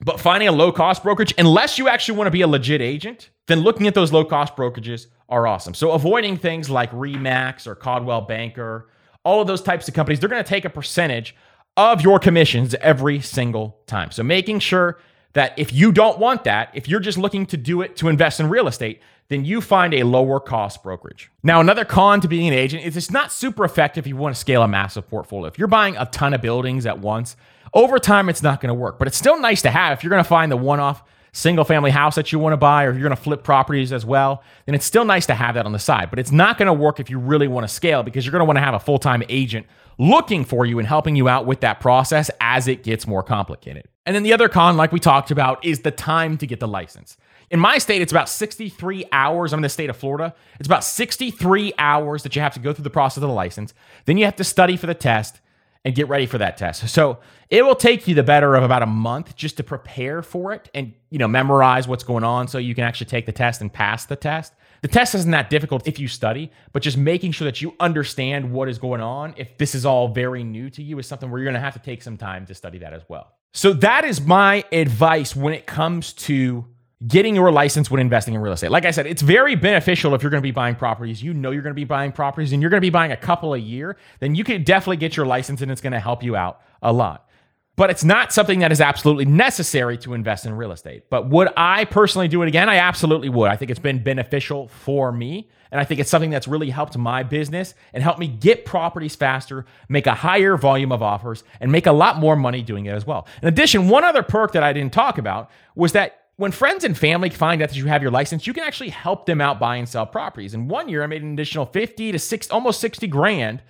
but 0.00 0.20
finding 0.20 0.48
a 0.48 0.52
low 0.52 0.70
cost 0.70 1.02
brokerage, 1.02 1.34
unless 1.38 1.78
you 1.78 1.88
actually 1.88 2.16
want 2.16 2.28
to 2.28 2.32
be 2.32 2.42
a 2.42 2.46
legit 2.46 2.80
agent, 2.80 3.30
then 3.46 3.60
looking 3.60 3.86
at 3.86 3.94
those 3.94 4.12
low 4.12 4.24
cost 4.24 4.54
brokerages 4.56 5.06
are 5.28 5.46
awesome. 5.46 5.74
So 5.74 5.92
avoiding 5.92 6.36
things 6.36 6.70
like 6.70 6.90
Remax 6.92 7.66
or 7.66 7.74
Coldwell 7.74 8.22
Banker, 8.22 8.88
all 9.24 9.40
of 9.40 9.46
those 9.46 9.62
types 9.62 9.88
of 9.88 9.94
companies, 9.94 10.20
they're 10.20 10.28
going 10.28 10.42
to 10.42 10.48
take 10.48 10.64
a 10.64 10.70
percentage 10.70 11.34
of 11.76 12.00
your 12.00 12.18
commissions 12.18 12.74
every 12.76 13.20
single 13.20 13.78
time. 13.86 14.10
So 14.10 14.22
making 14.22 14.60
sure 14.60 14.98
that 15.34 15.58
if 15.58 15.72
you 15.72 15.92
don't 15.92 16.18
want 16.18 16.44
that, 16.44 16.70
if 16.74 16.88
you're 16.88 17.00
just 17.00 17.18
looking 17.18 17.46
to 17.46 17.56
do 17.56 17.82
it 17.82 17.96
to 17.96 18.08
invest 18.08 18.40
in 18.40 18.48
real 18.48 18.66
estate, 18.68 19.00
then 19.28 19.44
you 19.44 19.60
find 19.60 19.92
a 19.92 20.02
lower 20.02 20.40
cost 20.40 20.82
brokerage. 20.82 21.30
Now, 21.42 21.60
another 21.60 21.84
con 21.84 22.20
to 22.22 22.28
being 22.28 22.48
an 22.48 22.54
agent 22.54 22.84
is 22.84 22.96
it's 22.96 23.10
not 23.10 23.30
super 23.30 23.64
effective 23.64 24.04
if 24.04 24.08
you 24.08 24.16
want 24.16 24.34
to 24.34 24.40
scale 24.40 24.62
a 24.62 24.68
massive 24.68 25.06
portfolio. 25.06 25.46
If 25.46 25.58
you're 25.58 25.68
buying 25.68 25.96
a 25.96 26.06
ton 26.06 26.32
of 26.32 26.40
buildings 26.40 26.86
at 26.86 26.98
once, 26.98 27.36
over 27.74 27.98
time 27.98 28.28
it's 28.28 28.42
not 28.42 28.60
going 28.60 28.68
to 28.68 28.74
work. 28.74 28.98
But 28.98 29.08
it's 29.08 29.16
still 29.16 29.40
nice 29.40 29.62
to 29.62 29.70
have 29.70 29.98
if 29.98 30.04
you're 30.04 30.10
going 30.10 30.22
to 30.22 30.28
find 30.28 30.50
the 30.50 30.56
one 30.56 30.80
off 30.80 31.02
single 31.32 31.64
family 31.64 31.90
house 31.90 32.14
that 32.14 32.32
you 32.32 32.38
want 32.38 32.52
to 32.52 32.56
buy 32.56 32.84
or 32.84 32.90
if 32.90 32.96
you're 32.96 33.06
going 33.06 33.16
to 33.16 33.22
flip 33.22 33.44
properties 33.44 33.92
as 33.92 34.04
well, 34.04 34.42
then 34.66 34.74
it's 34.74 34.86
still 34.86 35.04
nice 35.04 35.26
to 35.26 35.34
have 35.34 35.54
that 35.54 35.66
on 35.66 35.72
the 35.72 35.78
side. 35.78 36.10
But 36.10 36.18
it's 36.18 36.32
not 36.32 36.58
going 36.58 36.66
to 36.66 36.72
work 36.72 37.00
if 37.00 37.10
you 37.10 37.18
really 37.18 37.48
want 37.48 37.68
to 37.68 37.72
scale 37.72 38.02
because 38.02 38.24
you're 38.24 38.32
going 38.32 38.40
to 38.40 38.46
want 38.46 38.56
to 38.56 38.62
have 38.62 38.74
a 38.74 38.80
full 38.80 38.98
time 38.98 39.22
agent 39.28 39.66
looking 39.98 40.44
for 40.44 40.64
you 40.64 40.78
and 40.78 40.86
helping 40.86 41.16
you 41.16 41.28
out 41.28 41.46
with 41.46 41.60
that 41.60 41.80
process 41.80 42.30
as 42.40 42.68
it 42.68 42.82
gets 42.82 43.06
more 43.06 43.22
complicated. 43.22 43.84
And 44.06 44.14
then 44.14 44.22
the 44.22 44.32
other 44.32 44.48
con, 44.48 44.76
like 44.76 44.92
we 44.92 45.00
talked 45.00 45.30
about, 45.30 45.64
is 45.64 45.80
the 45.80 45.90
time 45.90 46.38
to 46.38 46.46
get 46.46 46.60
the 46.60 46.68
license. 46.68 47.16
In 47.50 47.60
my 47.60 47.78
state, 47.78 48.02
it's 48.02 48.12
about 48.12 48.28
63 48.28 49.06
hours. 49.10 49.52
I'm 49.52 49.58
in 49.58 49.62
the 49.62 49.68
state 49.68 49.90
of 49.90 49.96
Florida. 49.96 50.34
It's 50.58 50.66
about 50.66 50.84
63 50.84 51.72
hours 51.78 52.22
that 52.22 52.36
you 52.36 52.42
have 52.42 52.54
to 52.54 52.60
go 52.60 52.72
through 52.72 52.84
the 52.84 52.90
process 52.90 53.18
of 53.18 53.28
the 53.28 53.34
license. 53.34 53.74
Then 54.04 54.18
you 54.18 54.24
have 54.24 54.36
to 54.36 54.44
study 54.44 54.76
for 54.76 54.86
the 54.86 54.94
test 54.94 55.40
and 55.88 55.96
get 55.96 56.06
ready 56.06 56.26
for 56.26 56.36
that 56.36 56.58
test. 56.58 56.86
So 56.90 57.16
it 57.48 57.64
will 57.64 57.74
take 57.74 58.06
you 58.06 58.14
the 58.14 58.22
better 58.22 58.54
of 58.54 58.62
about 58.62 58.82
a 58.82 58.86
month 58.86 59.34
just 59.34 59.56
to 59.56 59.62
prepare 59.62 60.22
for 60.22 60.52
it 60.52 60.68
and 60.74 60.92
you 61.08 61.18
know 61.18 61.26
memorize 61.26 61.88
what's 61.88 62.04
going 62.04 62.24
on 62.24 62.46
so 62.46 62.58
you 62.58 62.74
can 62.74 62.84
actually 62.84 63.06
take 63.06 63.24
the 63.24 63.32
test 63.32 63.62
and 63.62 63.72
pass 63.72 64.04
the 64.04 64.14
test. 64.14 64.52
The 64.82 64.88
test 64.88 65.14
isn't 65.14 65.30
that 65.30 65.48
difficult 65.48 65.88
if 65.88 65.98
you 65.98 66.06
study, 66.06 66.52
but 66.74 66.82
just 66.82 66.98
making 66.98 67.32
sure 67.32 67.46
that 67.46 67.62
you 67.62 67.74
understand 67.80 68.52
what 68.52 68.68
is 68.68 68.78
going 68.78 69.00
on 69.00 69.32
if 69.38 69.56
this 69.56 69.74
is 69.74 69.86
all 69.86 70.08
very 70.08 70.44
new 70.44 70.68
to 70.68 70.82
you 70.82 70.98
is 70.98 71.06
something 71.06 71.30
where 71.30 71.40
you're 71.40 71.50
to 71.52 71.58
have 71.58 71.72
to 71.72 71.80
take 71.80 72.02
some 72.02 72.18
time 72.18 72.44
to 72.44 72.54
study 72.54 72.76
that 72.80 72.92
as 72.92 73.02
well. 73.08 73.32
So 73.54 73.72
that 73.72 74.04
is 74.04 74.20
my 74.20 74.66
advice 74.70 75.34
when 75.34 75.54
it 75.54 75.64
comes 75.64 76.12
to 76.12 76.66
getting 77.06 77.34
your 77.34 77.52
license 77.52 77.90
when 77.90 78.00
investing 78.00 78.34
in 78.34 78.40
real 78.40 78.52
estate. 78.52 78.70
Like 78.70 78.84
I 78.84 78.90
said, 78.90 79.06
it's 79.06 79.22
very 79.22 79.54
beneficial 79.54 80.14
if 80.14 80.22
you're 80.22 80.30
going 80.30 80.42
to 80.42 80.46
be 80.46 80.52
buying 80.52 80.74
properties. 80.74 81.22
You 81.22 81.32
know 81.32 81.52
you're 81.52 81.62
going 81.62 81.74
to 81.74 81.80
be 81.80 81.84
buying 81.84 82.10
properties 82.10 82.52
and 82.52 82.60
you're 82.60 82.70
going 82.70 82.80
to 82.80 82.86
be 82.86 82.90
buying 82.90 83.12
a 83.12 83.16
couple 83.16 83.54
a 83.54 83.58
year, 83.58 83.96
then 84.18 84.34
you 84.34 84.42
can 84.42 84.64
definitely 84.64 84.96
get 84.96 85.16
your 85.16 85.26
license 85.26 85.60
and 85.62 85.70
it's 85.70 85.80
going 85.80 85.92
to 85.92 86.00
help 86.00 86.22
you 86.22 86.34
out 86.34 86.60
a 86.82 86.92
lot. 86.92 87.28
But 87.76 87.90
it's 87.90 88.02
not 88.02 88.32
something 88.32 88.58
that 88.58 88.72
is 88.72 88.80
absolutely 88.80 89.26
necessary 89.26 89.96
to 89.98 90.14
invest 90.14 90.44
in 90.44 90.52
real 90.52 90.72
estate. 90.72 91.04
But 91.10 91.28
would 91.28 91.48
I 91.56 91.84
personally 91.84 92.26
do 92.26 92.42
it 92.42 92.48
again? 92.48 92.68
I 92.68 92.78
absolutely 92.78 93.28
would. 93.28 93.48
I 93.48 93.54
think 93.54 93.70
it's 93.70 93.78
been 93.78 94.02
beneficial 94.02 94.66
for 94.66 95.12
me. 95.12 95.48
And 95.70 95.80
I 95.80 95.84
think 95.84 96.00
it's 96.00 96.10
something 96.10 96.30
that's 96.30 96.48
really 96.48 96.70
helped 96.70 96.98
my 96.98 97.22
business 97.22 97.74
and 97.92 98.02
helped 98.02 98.18
me 98.18 98.26
get 98.26 98.64
properties 98.64 99.14
faster, 99.14 99.64
make 99.88 100.08
a 100.08 100.14
higher 100.14 100.56
volume 100.56 100.90
of 100.90 101.04
offers, 101.04 101.44
and 101.60 101.70
make 101.70 101.86
a 101.86 101.92
lot 101.92 102.18
more 102.18 102.34
money 102.34 102.62
doing 102.62 102.86
it 102.86 102.94
as 102.94 103.06
well. 103.06 103.28
In 103.42 103.46
addition, 103.48 103.88
one 103.88 104.02
other 104.02 104.24
perk 104.24 104.52
that 104.52 104.64
I 104.64 104.72
didn't 104.72 104.92
talk 104.92 105.16
about 105.16 105.48
was 105.76 105.92
that 105.92 106.17
when 106.38 106.52
friends 106.52 106.84
and 106.84 106.96
family 106.96 107.30
find 107.30 107.60
out 107.60 107.68
that 107.68 107.76
you 107.76 107.86
have 107.86 108.00
your 108.00 108.12
license, 108.12 108.46
you 108.46 108.52
can 108.52 108.62
actually 108.62 108.90
help 108.90 109.26
them 109.26 109.40
out 109.40 109.58
buy 109.58 109.76
and 109.76 109.88
sell 109.88 110.06
properties. 110.06 110.54
And 110.54 110.70
one 110.70 110.88
year 110.88 111.02
I 111.02 111.08
made 111.08 111.22
an 111.22 111.32
additional 111.32 111.66
50 111.66 112.12
to 112.12 112.18
six, 112.18 112.48
almost 112.48 112.80
60 112.80 113.08
grand 113.08 113.60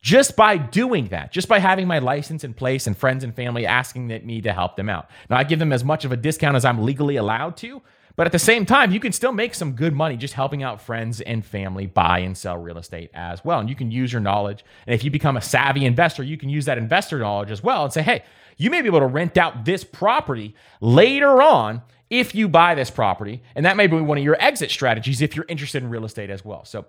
just 0.00 0.36
by 0.36 0.56
doing 0.56 1.08
that, 1.08 1.32
just 1.32 1.48
by 1.48 1.58
having 1.58 1.88
my 1.88 1.98
license 1.98 2.44
in 2.44 2.54
place 2.54 2.86
and 2.86 2.96
friends 2.96 3.24
and 3.24 3.34
family 3.34 3.66
asking 3.66 4.06
me 4.06 4.40
to 4.40 4.52
help 4.52 4.76
them 4.76 4.88
out. 4.88 5.10
Now 5.28 5.36
I 5.36 5.42
give 5.42 5.58
them 5.58 5.72
as 5.72 5.82
much 5.82 6.04
of 6.04 6.12
a 6.12 6.16
discount 6.16 6.54
as 6.54 6.64
I'm 6.64 6.84
legally 6.84 7.16
allowed 7.16 7.56
to, 7.58 7.82
but 8.14 8.26
at 8.26 8.32
the 8.32 8.38
same 8.38 8.66
time, 8.66 8.92
you 8.92 9.00
can 9.00 9.10
still 9.10 9.32
make 9.32 9.52
some 9.52 9.72
good 9.72 9.92
money 9.92 10.16
just 10.16 10.34
helping 10.34 10.62
out 10.62 10.80
friends 10.80 11.20
and 11.20 11.44
family 11.44 11.86
buy 11.86 12.20
and 12.20 12.38
sell 12.38 12.56
real 12.56 12.78
estate 12.78 13.10
as 13.14 13.44
well. 13.44 13.58
And 13.58 13.68
you 13.68 13.74
can 13.74 13.90
use 13.90 14.12
your 14.12 14.20
knowledge. 14.20 14.64
And 14.86 14.94
if 14.94 15.02
you 15.02 15.10
become 15.10 15.36
a 15.36 15.40
savvy 15.40 15.86
investor, 15.86 16.22
you 16.22 16.36
can 16.36 16.50
use 16.50 16.66
that 16.66 16.78
investor 16.78 17.18
knowledge 17.18 17.50
as 17.50 17.64
well 17.64 17.82
and 17.82 17.92
say, 17.92 18.02
hey, 18.02 18.22
you 18.58 18.70
may 18.70 18.80
be 18.80 18.86
able 18.86 19.00
to 19.00 19.06
rent 19.06 19.36
out 19.38 19.64
this 19.64 19.82
property 19.82 20.54
later 20.80 21.42
on 21.42 21.82
if 22.12 22.34
you 22.34 22.46
buy 22.46 22.74
this 22.76 22.90
property. 22.90 23.42
And 23.56 23.64
that 23.66 23.76
may 23.76 23.88
be 23.88 23.98
one 24.00 24.18
of 24.18 24.22
your 24.22 24.36
exit 24.38 24.70
strategies 24.70 25.20
if 25.20 25.34
you're 25.34 25.46
interested 25.48 25.82
in 25.82 25.88
real 25.88 26.04
estate 26.04 26.30
as 26.30 26.44
well. 26.44 26.64
So, 26.64 26.84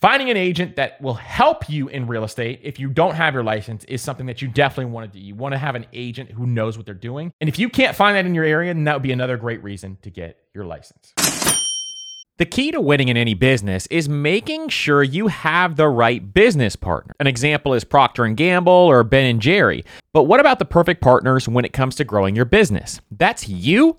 finding 0.00 0.30
an 0.30 0.36
agent 0.36 0.76
that 0.76 1.00
will 1.00 1.14
help 1.14 1.68
you 1.70 1.88
in 1.88 2.06
real 2.06 2.24
estate 2.24 2.60
if 2.62 2.80
you 2.80 2.88
don't 2.88 3.14
have 3.14 3.34
your 3.34 3.44
license 3.44 3.84
is 3.84 4.02
something 4.02 4.26
that 4.26 4.42
you 4.42 4.48
definitely 4.48 4.92
want 4.92 5.12
to 5.12 5.18
do. 5.18 5.24
You 5.24 5.34
want 5.34 5.52
to 5.52 5.58
have 5.58 5.74
an 5.74 5.86
agent 5.92 6.32
who 6.32 6.46
knows 6.46 6.76
what 6.76 6.86
they're 6.86 6.94
doing. 6.94 7.32
And 7.40 7.48
if 7.48 7.58
you 7.58 7.68
can't 7.68 7.94
find 7.94 8.16
that 8.16 8.26
in 8.26 8.34
your 8.34 8.44
area, 8.44 8.72
then 8.72 8.84
that 8.84 8.94
would 8.94 9.02
be 9.02 9.12
another 9.12 9.36
great 9.36 9.62
reason 9.62 9.98
to 10.02 10.10
get 10.10 10.38
your 10.54 10.64
license. 10.64 11.12
The 12.38 12.44
key 12.44 12.70
to 12.70 12.82
winning 12.82 13.08
in 13.08 13.16
any 13.16 13.32
business 13.32 13.86
is 13.86 14.10
making 14.10 14.68
sure 14.68 15.02
you 15.02 15.28
have 15.28 15.76
the 15.76 15.88
right 15.88 16.34
business 16.34 16.76
partner. 16.76 17.14
An 17.18 17.26
example 17.26 17.72
is 17.72 17.82
Procter 17.82 18.24
and 18.24 18.36
Gamble 18.36 18.72
or 18.72 19.02
Ben 19.04 19.24
and 19.24 19.40
Jerry. 19.40 19.84
But 20.12 20.24
what 20.24 20.40
about 20.40 20.58
the 20.58 20.66
perfect 20.66 21.00
partners 21.00 21.48
when 21.48 21.64
it 21.64 21.72
comes 21.72 21.94
to 21.96 22.04
growing 22.04 22.36
your 22.36 22.44
business? 22.44 23.00
That's 23.10 23.48
you 23.48 23.98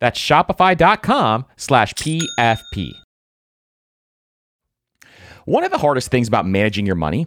That's 0.00 0.18
shopify.com 0.18 1.46
slash 1.56 1.94
PFP. 1.94 2.92
One 5.44 5.64
of 5.64 5.70
the 5.70 5.78
hardest 5.78 6.10
things 6.10 6.28
about 6.28 6.46
managing 6.46 6.86
your 6.86 6.96
money 6.96 7.26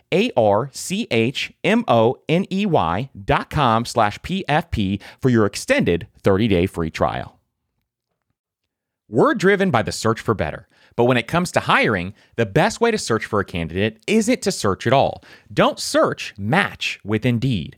A 0.13 0.31
R 0.35 0.69
C 0.73 1.07
H 1.11 1.53
M 1.63 1.83
O 1.87 2.17
N 2.27 2.45
E 2.51 2.65
Y 2.65 3.09
dot 3.23 3.49
com 3.49 3.85
slash 3.85 4.19
PFP 4.19 5.01
for 5.19 5.29
your 5.29 5.45
extended 5.45 6.07
30 6.23 6.47
day 6.47 6.65
free 6.65 6.89
trial. 6.89 7.39
We're 9.09 9.33
driven 9.33 9.71
by 9.71 9.81
the 9.81 9.91
search 9.91 10.21
for 10.21 10.33
better. 10.33 10.67
But 10.95 11.05
when 11.05 11.17
it 11.17 11.27
comes 11.27 11.51
to 11.53 11.61
hiring, 11.61 12.13
the 12.35 12.45
best 12.45 12.81
way 12.81 12.91
to 12.91 12.97
search 12.97 13.25
for 13.25 13.39
a 13.39 13.45
candidate 13.45 14.01
isn't 14.07 14.41
to 14.41 14.51
search 14.51 14.85
at 14.85 14.93
all. 14.93 15.23
Don't 15.53 15.79
search, 15.79 16.33
match 16.37 16.99
with 17.03 17.25
Indeed. 17.25 17.77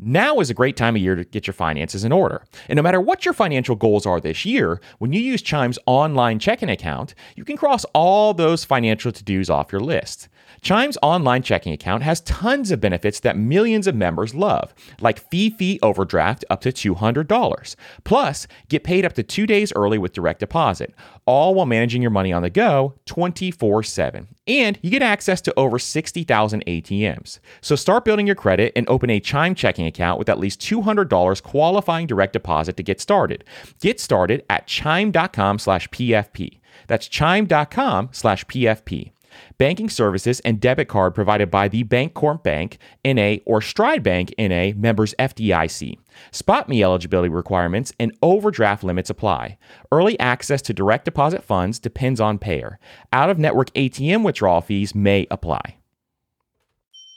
Now 0.00 0.40
is 0.40 0.50
a 0.50 0.54
great 0.54 0.76
time 0.76 0.96
of 0.96 1.02
year 1.02 1.14
to 1.14 1.24
get 1.24 1.46
your 1.46 1.54
finances 1.54 2.02
in 2.02 2.10
order. 2.10 2.44
And 2.68 2.76
no 2.76 2.82
matter 2.82 3.00
what 3.00 3.24
your 3.24 3.32
financial 3.32 3.76
goals 3.76 4.06
are 4.06 4.20
this 4.20 4.44
year, 4.44 4.80
when 4.98 5.12
you 5.12 5.20
use 5.20 5.40
Chime's 5.40 5.78
online 5.86 6.40
checking 6.40 6.68
account, 6.68 7.14
you 7.36 7.44
can 7.44 7.56
cross 7.56 7.84
all 7.94 8.34
those 8.34 8.64
financial 8.64 9.12
to 9.12 9.22
dos 9.22 9.48
off 9.48 9.70
your 9.70 9.80
list. 9.80 10.28
Chime's 10.62 10.98
online 11.00 11.42
checking 11.42 11.72
account 11.72 12.02
has 12.02 12.22
tons 12.22 12.72
of 12.72 12.80
benefits 12.80 13.20
that 13.20 13.36
millions 13.36 13.86
of 13.86 13.94
members 13.94 14.34
love, 14.34 14.74
like 15.00 15.30
fee 15.30 15.50
fee 15.50 15.78
overdraft 15.80 16.44
up 16.50 16.60
to 16.62 16.72
$200. 16.72 17.76
Plus, 18.02 18.46
get 18.68 18.82
paid 18.82 19.04
up 19.04 19.12
to 19.12 19.22
two 19.22 19.46
days 19.46 19.72
early 19.76 19.98
with 19.98 20.12
direct 20.12 20.40
deposit, 20.40 20.92
all 21.24 21.54
while 21.54 21.66
managing 21.66 22.02
your 22.02 22.10
money 22.10 22.32
on 22.32 22.42
the 22.42 22.50
go 22.50 22.94
24 23.06 23.84
7. 23.84 24.33
And 24.46 24.78
you 24.82 24.90
get 24.90 25.02
access 25.02 25.40
to 25.42 25.54
over 25.56 25.78
60,000 25.78 26.64
ATMs. 26.66 27.38
So 27.60 27.76
start 27.76 28.04
building 28.04 28.26
your 28.26 28.36
credit 28.36 28.72
and 28.76 28.88
open 28.88 29.08
a 29.08 29.20
Chime 29.20 29.54
checking 29.54 29.86
account 29.86 30.18
with 30.18 30.28
at 30.28 30.38
least 30.38 30.60
$200 30.60 31.42
qualifying 31.42 32.06
direct 32.06 32.34
deposit 32.34 32.76
to 32.76 32.82
get 32.82 33.00
started. 33.00 33.44
Get 33.80 34.00
started 34.00 34.44
at 34.50 34.66
chime.com 34.66 35.58
slash 35.58 35.88
PFP. 35.88 36.60
That's 36.86 37.08
chime.com 37.08 38.10
slash 38.12 38.44
PFP. 38.44 39.13
Banking 39.58 39.88
services 39.88 40.40
and 40.40 40.60
debit 40.60 40.88
card 40.88 41.14
provided 41.14 41.50
by 41.50 41.68
the 41.68 41.84
Bancorp 41.84 42.42
Bank, 42.42 42.78
NA, 43.04 43.36
or 43.46 43.60
Stride 43.60 44.02
Bank, 44.02 44.34
NA, 44.38 44.72
members 44.76 45.14
FDIC. 45.18 45.98
SpotMe 46.32 46.82
eligibility 46.82 47.28
requirements 47.28 47.92
and 47.98 48.16
overdraft 48.22 48.84
limits 48.84 49.10
apply. 49.10 49.58
Early 49.90 50.18
access 50.20 50.62
to 50.62 50.72
direct 50.72 51.04
deposit 51.04 51.42
funds 51.42 51.78
depends 51.78 52.20
on 52.20 52.38
payer. 52.38 52.78
Out 53.12 53.30
of 53.30 53.38
network 53.38 53.72
ATM 53.74 54.24
withdrawal 54.24 54.60
fees 54.60 54.94
may 54.94 55.26
apply. 55.30 55.76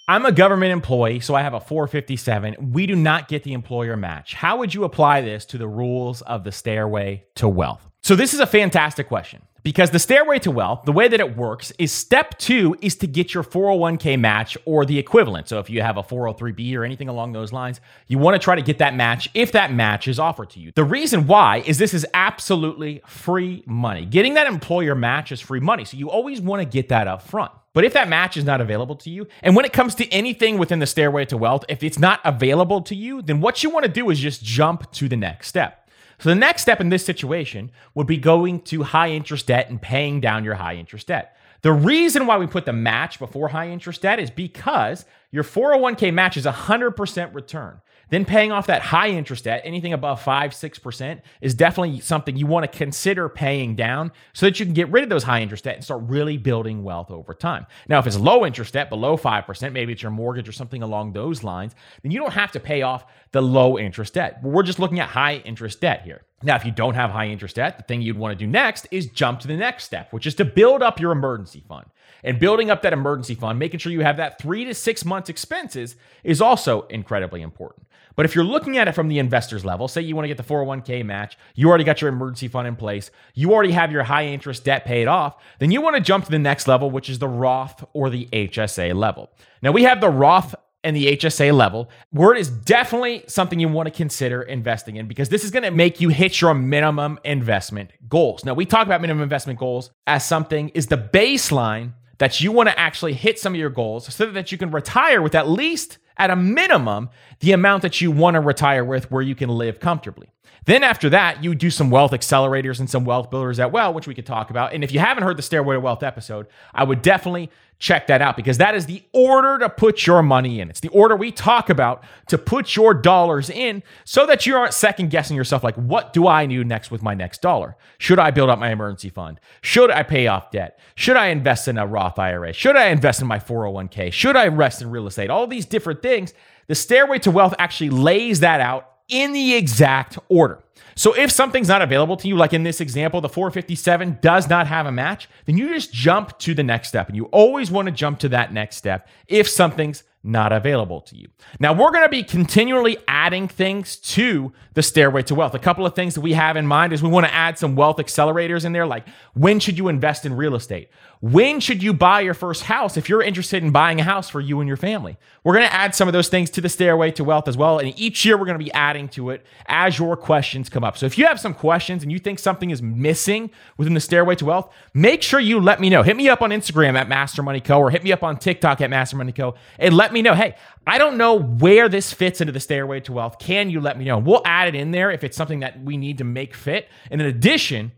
I'm 0.09 0.25
a 0.25 0.31
government 0.31 0.71
employee, 0.71 1.19
so 1.19 1.35
I 1.35 1.41
have 1.41 1.53
a 1.53 1.59
457. 1.59 2.71
We 2.71 2.87
do 2.87 2.95
not 2.95 3.27
get 3.27 3.43
the 3.43 3.51
employer 3.51 3.97
match. 3.97 4.35
How 4.35 4.57
would 4.57 4.73
you 4.73 4.85
apply 4.85 5.19
this 5.19 5.43
to 5.47 5.57
the 5.57 5.67
rules 5.67 6.21
of 6.21 6.45
the 6.45 6.51
stairway 6.53 7.25
to 7.35 7.49
wealth? 7.49 7.85
So, 8.03 8.15
this 8.15 8.33
is 8.33 8.39
a 8.39 8.47
fantastic 8.47 9.09
question 9.09 9.41
because 9.63 9.91
the 9.91 9.99
stairway 9.99 10.39
to 10.39 10.51
wealth, 10.51 10.83
the 10.85 10.91
way 10.91 11.07
that 11.07 11.19
it 11.19 11.35
works 11.35 11.71
is 11.77 11.91
step 11.91 12.37
two 12.37 12.75
is 12.81 12.95
to 12.97 13.07
get 13.07 13.33
your 13.33 13.43
401k 13.43 14.19
match 14.19 14.57
or 14.65 14.85
the 14.85 14.97
equivalent. 14.97 15.47
So 15.49 15.59
if 15.59 15.69
you 15.69 15.81
have 15.81 15.97
a 15.97 16.03
403b 16.03 16.75
or 16.77 16.83
anything 16.83 17.09
along 17.09 17.33
those 17.33 17.51
lines, 17.51 17.81
you 18.07 18.17
want 18.17 18.35
to 18.35 18.39
try 18.39 18.55
to 18.55 18.61
get 18.61 18.77
that 18.79 18.95
match 18.95 19.29
if 19.33 19.51
that 19.53 19.73
match 19.73 20.07
is 20.07 20.19
offered 20.19 20.49
to 20.51 20.59
you. 20.59 20.71
The 20.75 20.83
reason 20.83 21.27
why 21.27 21.63
is 21.65 21.77
this 21.77 21.93
is 21.93 22.05
absolutely 22.13 23.01
free 23.07 23.63
money. 23.65 24.05
Getting 24.05 24.35
that 24.35 24.47
employer 24.47 24.95
match 24.95 25.31
is 25.31 25.41
free 25.41 25.59
money. 25.59 25.85
So 25.85 25.97
you 25.97 26.09
always 26.09 26.41
want 26.41 26.61
to 26.61 26.65
get 26.65 26.89
that 26.89 27.07
up 27.07 27.21
front. 27.21 27.51
But 27.73 27.83
if 27.83 27.93
that 27.93 28.09
match 28.09 28.37
is 28.37 28.43
not 28.43 28.59
available 28.59 28.95
to 28.95 29.11
you, 29.11 29.27
and 29.43 29.55
when 29.55 29.63
it 29.63 29.71
comes 29.71 29.93
to 29.95 30.11
anything 30.11 30.57
within 30.57 30.79
the 30.79 30.87
stairway 30.87 31.25
to 31.25 31.37
wealth, 31.37 31.63
if 31.69 31.83
it's 31.83 31.99
not 31.99 32.19
available 32.25 32.81
to 32.81 32.95
you, 32.95 33.21
then 33.21 33.39
what 33.39 33.61
you 33.61 33.69
want 33.69 33.85
to 33.85 33.91
do 33.91 34.09
is 34.09 34.19
just 34.19 34.43
jump 34.43 34.91
to 34.93 35.07
the 35.07 35.15
next 35.15 35.47
step. 35.47 35.86
So 36.19 36.29
the 36.29 36.35
next 36.35 36.63
step 36.63 36.81
in 36.81 36.89
this 36.89 37.05
situation 37.05 37.71
would 37.93 38.07
be 38.07 38.17
going 38.17 38.61
to 38.61 38.83
high 38.83 39.11
interest 39.11 39.47
debt 39.47 39.69
and 39.69 39.81
paying 39.81 40.19
down 40.19 40.43
your 40.43 40.55
high 40.55 40.75
interest 40.75 41.07
debt. 41.07 41.35
The 41.61 41.71
reason 41.71 42.27
why 42.27 42.37
we 42.37 42.47
put 42.47 42.65
the 42.65 42.73
match 42.73 43.19
before 43.19 43.49
high 43.49 43.69
interest 43.69 44.01
debt 44.01 44.19
is 44.19 44.29
because 44.29 45.05
your 45.31 45.43
401k 45.43 46.13
match 46.13 46.37
is 46.37 46.45
100% 46.45 47.33
return 47.33 47.81
then 48.09 48.25
paying 48.25 48.51
off 48.51 48.67
that 48.67 48.81
high 48.81 49.09
interest 49.09 49.43
debt, 49.43 49.61
anything 49.63 49.93
above 49.93 50.21
5 50.21 50.51
6%, 50.51 51.21
is 51.41 51.53
definitely 51.53 51.99
something 51.99 52.37
you 52.37 52.47
want 52.47 52.69
to 52.69 52.77
consider 52.77 53.27
paying 53.27 53.75
down 53.75 54.11
so 54.33 54.45
that 54.45 54.59
you 54.59 54.65
can 54.65 54.73
get 54.73 54.89
rid 54.89 55.03
of 55.03 55.09
those 55.09 55.23
high 55.23 55.41
interest 55.41 55.65
debt 55.65 55.75
and 55.75 55.83
start 55.83 56.03
really 56.03 56.37
building 56.37 56.83
wealth 56.83 57.11
over 57.11 57.33
time. 57.33 57.65
Now, 57.89 57.99
if 57.99 58.07
it's 58.07 58.17
low 58.17 58.45
interest 58.45 58.73
debt 58.73 58.89
below 58.89 59.17
5%, 59.17 59.71
maybe 59.73 59.93
it's 59.93 60.01
your 60.01 60.11
mortgage 60.11 60.47
or 60.47 60.53
something 60.53 60.83
along 60.83 61.13
those 61.13 61.43
lines, 61.43 61.75
then 62.01 62.11
you 62.11 62.19
don't 62.19 62.33
have 62.33 62.51
to 62.53 62.59
pay 62.59 62.81
off 62.81 63.05
the 63.31 63.41
low 63.41 63.77
interest 63.77 64.13
debt. 64.13 64.39
We're 64.41 64.63
just 64.63 64.79
looking 64.79 64.99
at 64.99 65.09
high 65.09 65.37
interest 65.37 65.81
debt 65.81 66.03
here. 66.03 66.23
Now, 66.43 66.55
if 66.55 66.65
you 66.65 66.71
don't 66.71 66.93
have 66.93 67.09
high 67.09 67.27
interest 67.27 67.55
debt, 67.55 67.77
the 67.77 67.83
thing 67.83 68.01
you'd 68.01 68.17
want 68.17 68.37
to 68.37 68.45
do 68.45 68.49
next 68.49 68.87
is 68.91 69.07
jump 69.07 69.39
to 69.39 69.47
the 69.47 69.57
next 69.57 69.85
step, 69.85 70.13
which 70.13 70.27
is 70.27 70.35
to 70.35 70.45
build 70.45 70.83
up 70.83 70.99
your 70.99 71.11
emergency 71.11 71.63
fund. 71.67 71.87
And 72.23 72.39
building 72.39 72.69
up 72.69 72.81
that 72.81 72.93
emergency 72.93 73.35
fund, 73.35 73.57
making 73.59 73.79
sure 73.79 73.91
you 73.91 74.01
have 74.01 74.17
that 74.17 74.39
three 74.39 74.65
to 74.65 74.73
six 74.73 75.03
months 75.05 75.16
month's 75.17 75.29
expenses 75.31 75.95
is 76.23 76.41
also 76.41 76.83
incredibly 76.83 77.41
important. 77.41 77.87
But 78.15 78.25
if 78.25 78.35
you're 78.35 78.43
looking 78.43 78.77
at 78.77 78.87
it 78.87 78.93
from 78.93 79.07
the 79.07 79.19
investor's 79.19 79.65
level, 79.65 79.87
say 79.87 80.01
you 80.01 80.15
want 80.15 80.25
to 80.25 80.27
get 80.27 80.37
the 80.37 80.43
401k 80.43 81.03
match, 81.03 81.37
you 81.55 81.69
already 81.69 81.83
got 81.83 82.01
your 82.01 82.09
emergency 82.09 82.47
fund 82.47 82.67
in 82.67 82.75
place, 82.75 83.09
you 83.33 83.51
already 83.51 83.71
have 83.71 83.91
your 83.91 84.03
high 84.03 84.27
interest 84.27 84.63
debt 84.63 84.85
paid 84.85 85.07
off, 85.07 85.35
then 85.59 85.71
you 85.71 85.81
want 85.81 85.95
to 85.95 86.01
jump 86.01 86.25
to 86.25 86.31
the 86.31 86.39
next 86.39 86.67
level, 86.67 86.89
which 86.89 87.09
is 87.09 87.19
the 87.19 87.27
Roth 87.27 87.83
or 87.93 88.09
the 88.09 88.27
HSA 88.31 88.95
level. 88.95 89.31
Now, 89.61 89.71
we 89.71 89.83
have 89.83 90.01
the 90.01 90.09
Roth 90.09 90.55
and 90.83 90.95
the 90.95 91.17
HSA 91.17 91.53
level, 91.53 91.89
where 92.11 92.33
it 92.33 92.39
is 92.39 92.49
definitely 92.49 93.23
something 93.27 93.59
you 93.59 93.67
want 93.67 93.87
to 93.87 93.91
consider 93.91 94.41
investing 94.43 94.95
in 94.95 95.07
because 95.07 95.29
this 95.29 95.43
is 95.43 95.51
going 95.51 95.63
to 95.63 95.71
make 95.71 95.99
you 95.99 96.09
hit 96.09 96.39
your 96.39 96.53
minimum 96.53 97.19
investment 97.25 97.91
goals. 98.07 98.45
Now, 98.45 98.53
we 98.53 98.65
talk 98.65 98.85
about 98.85 99.01
minimum 99.01 99.23
investment 99.23 99.59
goals 99.59 99.91
as 100.05 100.25
something 100.25 100.69
is 100.69 100.87
the 100.87 100.97
baseline 100.97 101.93
that 102.17 102.41
you 102.41 102.51
want 102.51 102.69
to 102.69 102.79
actually 102.79 103.13
hit 103.13 103.39
some 103.39 103.53
of 103.53 103.59
your 103.59 103.69
goals 103.69 104.13
so 104.13 104.31
that 104.31 104.51
you 104.51 104.57
can 104.57 104.71
retire 104.71 105.21
with 105.21 105.35
at 105.35 105.47
least 105.47 105.97
at 106.17 106.31
a 106.31 106.35
minimum 106.35 107.09
the 107.39 107.51
amount 107.51 107.83
that 107.83 108.01
you 108.01 108.11
want 108.11 108.35
to 108.35 108.39
retire 108.39 108.83
with 108.83 109.11
where 109.11 109.21
you 109.21 109.35
can 109.35 109.49
live 109.49 109.79
comfortably. 109.79 110.31
Then 110.65 110.83
after 110.83 111.09
that, 111.11 111.43
you 111.43 111.55
do 111.55 111.69
some 111.69 111.89
wealth 111.89 112.11
accelerators 112.11 112.79
and 112.79 112.89
some 112.89 113.05
wealth 113.05 113.29
builders 113.29 113.59
as 113.59 113.71
well, 113.71 113.93
which 113.93 114.05
we 114.05 114.13
could 114.13 114.25
talk 114.25 114.49
about. 114.49 114.73
And 114.73 114.83
if 114.83 114.91
you 114.91 114.99
haven't 114.99 115.23
heard 115.23 115.37
the 115.37 115.41
Stairway 115.41 115.75
to 115.75 115.79
Wealth 115.79 116.03
episode, 116.03 116.47
I 116.73 116.83
would 116.83 117.01
definitely 117.01 117.49
check 117.79 118.07
that 118.07 118.21
out 118.21 118.35
because 118.35 118.57
that 118.57 118.75
is 118.75 118.85
the 118.85 119.03
order 119.13 119.59
to 119.59 119.69
put 119.69 120.05
your 120.07 120.23
money 120.23 120.59
in. 120.59 120.69
It's 120.69 120.79
the 120.79 120.89
order 120.89 121.15
we 121.15 121.31
talk 121.31 121.69
about 121.69 122.03
to 122.27 122.37
put 122.37 122.75
your 122.75 122.93
dollars 122.93 123.49
in 123.49 123.83
so 124.03 124.25
that 124.25 124.45
you 124.45 124.55
aren't 124.55 124.73
second 124.73 125.09
guessing 125.09 125.37
yourself 125.37 125.63
like, 125.63 125.75
what 125.75 126.13
do 126.13 126.27
I 126.27 126.45
do 126.45 126.63
next 126.63 126.89
with 126.89 127.03
my 127.03 127.13
next 127.13 127.41
dollar? 127.41 127.75
Should 127.99 128.19
I 128.19 128.31
build 128.31 128.49
up 128.49 128.59
my 128.59 128.71
emergency 128.71 129.09
fund? 129.09 129.39
Should 129.61 129.91
I 129.91 130.03
pay 130.03 130.27
off 130.27 130.51
debt? 130.51 130.79
Should 130.95 131.17
I 131.17 131.27
invest 131.27 131.67
in 131.67 131.77
a 131.77 131.85
Roth 131.85 132.17
IRA? 132.17 132.53
Should 132.53 132.75
I 132.75 132.87
invest 132.87 133.21
in 133.21 133.27
my 133.27 133.39
401k? 133.39 134.11
Should 134.11 134.35
I 134.35 134.47
invest 134.47 134.81
in 134.81 134.89
real 134.89 135.07
estate? 135.07 135.29
All 135.29 135.45
these 135.45 135.65
different 135.65 136.01
things. 136.01 136.33
The 136.67 136.75
Stairway 136.75 137.19
to 137.19 137.31
Wealth 137.31 137.53
actually 137.59 137.91
lays 137.91 138.39
that 138.41 138.59
out 138.59 138.96
in 139.09 139.33
the 139.33 139.55
exact 139.55 140.17
order. 140.29 140.63
So 140.95 141.13
if 141.13 141.31
something's 141.31 141.67
not 141.67 141.83
available 141.83 142.17
to 142.17 142.27
you, 142.27 142.35
like 142.35 142.53
in 142.53 142.63
this 142.63 142.81
example, 142.81 143.21
the 143.21 143.29
457 143.29 144.17
does 144.19 144.49
not 144.49 144.65
have 144.65 144.87
a 144.87 144.91
match, 144.91 145.29
then 145.45 145.55
you 145.55 145.71
just 145.73 145.93
jump 145.93 146.37
to 146.39 146.55
the 146.55 146.63
next 146.63 146.87
step. 146.87 147.07
And 147.07 147.15
you 147.15 147.25
always 147.25 147.69
want 147.69 147.85
to 147.85 147.91
jump 147.91 148.17
to 148.19 148.29
that 148.29 148.51
next 148.51 148.77
step 148.77 149.07
if 149.27 149.47
something's 149.47 150.03
not 150.27 150.51
available 150.51 151.01
to 151.01 151.17
you. 151.17 151.29
Now, 151.59 151.73
we're 151.73 151.91
going 151.91 152.03
to 152.03 152.09
be 152.09 152.23
continually 152.23 152.97
adding 153.07 153.47
things 153.47 153.95
to 153.97 154.51
the 154.73 154.83
stairway 154.83 155.23
to 155.23 155.35
wealth. 155.35 155.55
A 155.55 155.59
couple 155.59 155.85
of 155.85 155.95
things 155.95 156.13
that 156.15 156.21
we 156.21 156.33
have 156.33 156.57
in 156.57 156.67
mind 156.67 156.93
is 156.93 157.01
we 157.01 157.09
want 157.09 157.25
to 157.25 157.33
add 157.33 157.57
some 157.57 157.75
wealth 157.75 157.97
accelerators 157.97 158.65
in 158.65 158.73
there, 158.73 158.85
like 158.85 159.07
when 159.33 159.59
should 159.59 159.77
you 159.77 159.87
invest 159.87 160.25
in 160.25 160.35
real 160.35 160.55
estate? 160.55 160.89
When 161.19 161.59
should 161.59 161.81
you 161.81 161.93
buy 161.93 162.21
your 162.21 162.35
first 162.35 162.63
house 162.63 162.95
if 162.95 163.09
you're 163.09 163.23
interested 163.23 163.63
in 163.63 163.71
buying 163.71 163.99
a 163.99 164.03
house 164.03 164.29
for 164.29 164.39
you 164.39 164.59
and 164.59 164.67
your 164.67 164.77
family? 164.77 165.17
We're 165.43 165.55
going 165.55 165.65
to 165.65 165.73
add 165.73 165.95
some 165.95 166.07
of 166.07 166.13
those 166.13 166.29
things 166.29 166.51
to 166.51 166.61
the 166.61 166.69
stairway 166.69 167.09
to 167.11 167.23
wealth 167.23 167.47
as 167.47 167.57
well. 167.57 167.79
And 167.79 167.99
each 167.99 168.23
year 168.23 168.37
we're 168.37 168.45
going 168.45 168.59
to 168.59 168.63
be 168.63 168.71
adding 168.73 169.07
to 169.09 169.31
it 169.31 169.43
as 169.65 169.97
your 169.97 170.15
questions 170.15 170.69
come 170.69 170.83
up. 170.83 170.95
So 170.95 171.07
if 171.07 171.17
you 171.17 171.25
have 171.25 171.39
some 171.39 171.55
questions 171.55 172.03
and 172.03 172.11
you 172.11 172.19
think 172.19 172.37
something 172.37 172.69
is 172.69 172.83
missing 172.83 173.49
within 173.77 173.95
the 173.95 173.99
stairway 173.99 174.35
to 174.35 174.45
wealth, 174.45 174.71
make 174.93 175.23
sure 175.23 175.39
you 175.39 175.59
let 175.59 175.79
me 175.79 175.89
know. 175.89 176.03
Hit 176.03 176.17
me 176.17 176.29
up 176.29 176.43
on 176.43 176.51
Instagram 176.51 176.95
at 176.95 177.09
Master 177.09 177.41
Money 177.41 177.61
Co. 177.61 177.79
or 177.79 177.89
hit 177.89 178.03
me 178.03 178.11
up 178.11 178.21
on 178.21 178.37
TikTok 178.37 178.81
at 178.81 178.91
Master 178.91 179.17
Money 179.17 179.31
Co. 179.31 179.55
and 179.79 179.95
let 179.95 180.13
me 180.17 180.23
know, 180.23 180.33
hey, 180.33 180.55
I 180.85 180.97
don't 180.97 181.17
know 181.17 181.39
where 181.39 181.89
this 181.89 182.11
fits 182.11 182.41
into 182.41 182.51
the 182.51 182.59
stairway 182.59 182.99
to 183.01 183.13
wealth. 183.13 183.39
Can 183.39 183.69
you 183.69 183.79
let 183.79 183.97
me 183.97 184.05
know? 184.05 184.17
We'll 184.17 184.41
add 184.45 184.67
it 184.67 184.75
in 184.75 184.91
there 184.91 185.11
if 185.11 185.23
it's 185.23 185.37
something 185.37 185.59
that 185.61 185.81
we 185.83 185.97
need 185.97 186.17
to 186.17 186.23
make 186.23 186.55
fit. 186.55 186.89
And 187.11 187.21
in 187.21 187.27
addition, 187.27 187.91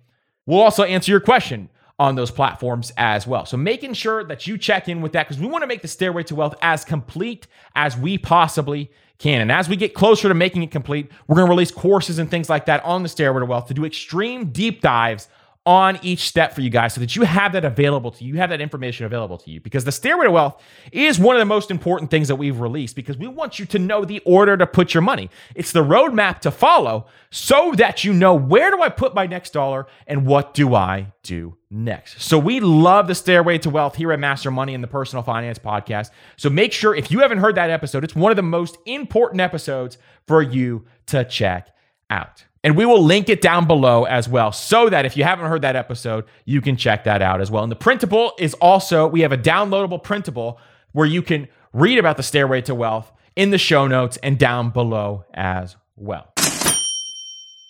we'll 0.46 0.62
also 0.62 0.84
answer 0.84 1.12
your 1.12 1.20
question 1.20 1.70
on 1.98 2.16
those 2.16 2.32
platforms 2.32 2.92
as 2.98 3.28
well. 3.28 3.46
So 3.46 3.58
making 3.58 3.94
sure 3.94 4.24
that 4.24 4.48
you 4.48 4.58
check 4.58 4.88
in 4.88 5.02
with 5.02 5.12
that 5.14 5.28
because 5.28 5.42
we 5.42 5.48
want 5.48 5.64
to 5.64 5.68
make 5.68 5.82
the 5.82 5.88
stairway 5.88 6.24
to 6.24 6.36
wealth 6.36 6.56
as 6.62 6.86
complete 6.86 7.48
as 7.76 7.98
we 7.98 8.18
possibly 8.18 8.90
can. 9.18 9.42
And 9.42 9.52
as 9.52 9.68
we 9.68 9.76
get 9.76 9.94
closer 9.94 10.30
to 10.30 10.34
making 10.34 10.64
it 10.64 10.72
complete, 10.72 11.12
we're 11.28 11.36
going 11.36 11.48
to 11.48 11.52
release 11.52 11.72
courses 11.72 12.20
and 12.20 12.32
things 12.32 12.50
like 12.50 12.66
that 12.68 12.84
on 12.86 13.04
the 13.04 13.10
stairway 13.10 13.42
to 13.42 13.46
wealth 13.46 13.68
to 13.68 13.74
do 13.74 13.86
extreme 13.86 14.52
deep 14.52 14.82
dives 14.82 15.28
on 15.70 16.00
each 16.02 16.28
step 16.28 16.52
for 16.52 16.62
you 16.62 16.70
guys 16.72 16.96
so 16.96 17.00
that 17.00 17.16
you 17.16 17.22
have 17.22 17.52
that 17.52 17.64
available 17.64 18.10
to 18.10 18.24
you. 18.24 18.34
You 18.34 18.40
have 18.40 18.50
that 18.50 18.60
information 18.60 19.06
available 19.06 19.38
to 19.38 19.52
you 19.52 19.62
because 19.62 19.84
the 19.84 19.92
Stairway 19.92 20.26
to 20.26 20.32
Wealth 20.32 20.60
is 20.92 21.20
one 21.20 21.36
of 21.36 21.40
the 21.40 21.46
most 21.46 21.70
important 21.70 22.10
things 22.10 22.28
that 22.28 22.38
we've 22.38 22.60
released 22.60 22.96
because 22.96 23.20
we 23.20 23.28
want 23.28 23.60
you 23.60 23.68
to 23.68 23.78
know 23.78 24.04
the 24.04 24.20
order 24.26 24.58
to 24.58 24.66
put 24.66 24.96
your 24.96 25.02
money. 25.02 25.30
It's 25.54 25.72
the 25.72 25.84
roadmap 25.84 26.40
to 26.40 26.50
follow 26.50 27.06
so 27.30 27.74
that 27.76 28.04
you 28.04 28.14
know 28.14 28.34
where 28.34 28.72
do 28.72 28.82
I 28.82 28.90
put 28.90 29.14
my 29.14 29.28
next 29.28 29.54
dollar 29.54 29.86
and 30.08 30.26
what 30.26 30.56
do 30.56 30.74
I 30.74 31.14
do 31.22 31.56
next. 31.70 32.20
So 32.20 32.40
we 32.40 32.60
love 32.60 33.08
the 33.08 33.14
Stairway 33.14 33.60
to 33.60 33.70
Wealth 33.70 33.96
here 33.96 34.12
at 34.12 34.20
Master 34.20 34.50
Money 34.50 34.74
and 34.74 34.84
the 34.84 34.88
Personal 34.88 35.22
Finance 35.22 35.60
Podcast. 35.60 36.10
So 36.36 36.50
make 36.50 36.74
sure 36.74 36.96
if 36.96 37.12
you 37.12 37.20
haven't 37.20 37.38
heard 37.38 37.54
that 37.56 37.70
episode, 37.70 38.04
it's 38.04 38.16
one 38.16 38.32
of 38.32 38.38
the 38.38 38.42
most 38.42 38.76
important 38.88 39.40
episodes 39.40 40.00
for 40.26 40.42
you 40.42 40.86
to 41.06 41.26
check 41.26 41.70
out. 42.10 42.46
And 42.64 42.76
we 42.76 42.86
will 42.86 43.04
link 43.04 43.30
it 43.30 43.42
down 43.42 43.68
below 43.68 44.04
as 44.04 44.28
well 44.28 44.52
so 44.52 44.90
that 44.90 45.06
if 45.06 45.16
you 45.16 45.24
haven't 45.24 45.46
heard 45.46 45.62
that 45.62 45.78
episode, 45.78 46.26
you 46.46 46.60
can 46.62 46.76
check 46.76 47.06
that 47.06 47.22
out 47.22 47.40
as 47.40 47.50
well. 47.50 47.64
And 47.64 47.72
the 47.72 47.78
printable 47.78 48.34
is 48.38 48.54
also, 48.56 49.08
we 49.08 49.22
have 49.22 49.32
a 49.32 49.38
downloadable 49.38 50.04
printable 50.04 50.60
where 50.92 51.06
you 51.06 51.22
can 51.22 51.48
read 51.72 52.00
about 52.00 52.18
the 52.18 52.24
stairway 52.24 52.62
to 52.64 52.76
wealth 52.76 53.12
in 53.36 53.52
the 53.52 53.58
show 53.58 53.88
notes 53.88 54.18
and 54.22 54.38
down 54.38 54.72
below 54.72 55.24
as 55.34 55.78
well. 55.96 56.34